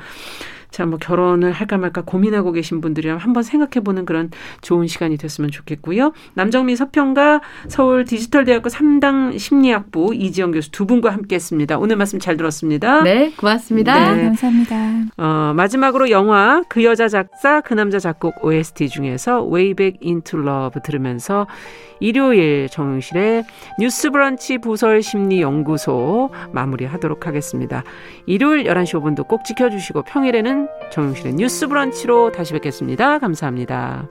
[0.70, 5.50] 자, 뭐 결혼을 할까 말까 고민하고 계신 분들이랑 한번 생각해 보는 그런 좋은 시간이 됐으면
[5.50, 6.12] 좋겠고요.
[6.34, 11.78] 남정민 서평가 서울 디지털대학교 3당 심리학부 이지영 교수 두 분과 함께 했습니다.
[11.78, 13.02] 오늘 말씀 잘 들었습니다.
[13.02, 14.14] 네, 고맙습니다.
[14.14, 14.24] 네.
[14.24, 14.76] 감사합니다.
[15.16, 20.82] 어, 마지막으로 영화 그 여자 작사 그 남자 작곡 OST 중에서 Way Back Into Love
[20.82, 21.46] 들으면서
[22.00, 23.44] 일요일 정용실의
[23.78, 27.82] 뉴스 브런치 부설 심리 연구소 마무리하도록 하겠습니다.
[28.26, 33.18] 일요일 11시 5분도 꼭 지켜주시고 평일에는 내일은 정용실의 뉴스 브런치로 다시 뵙겠습니다.
[33.18, 34.08] 감사합니다.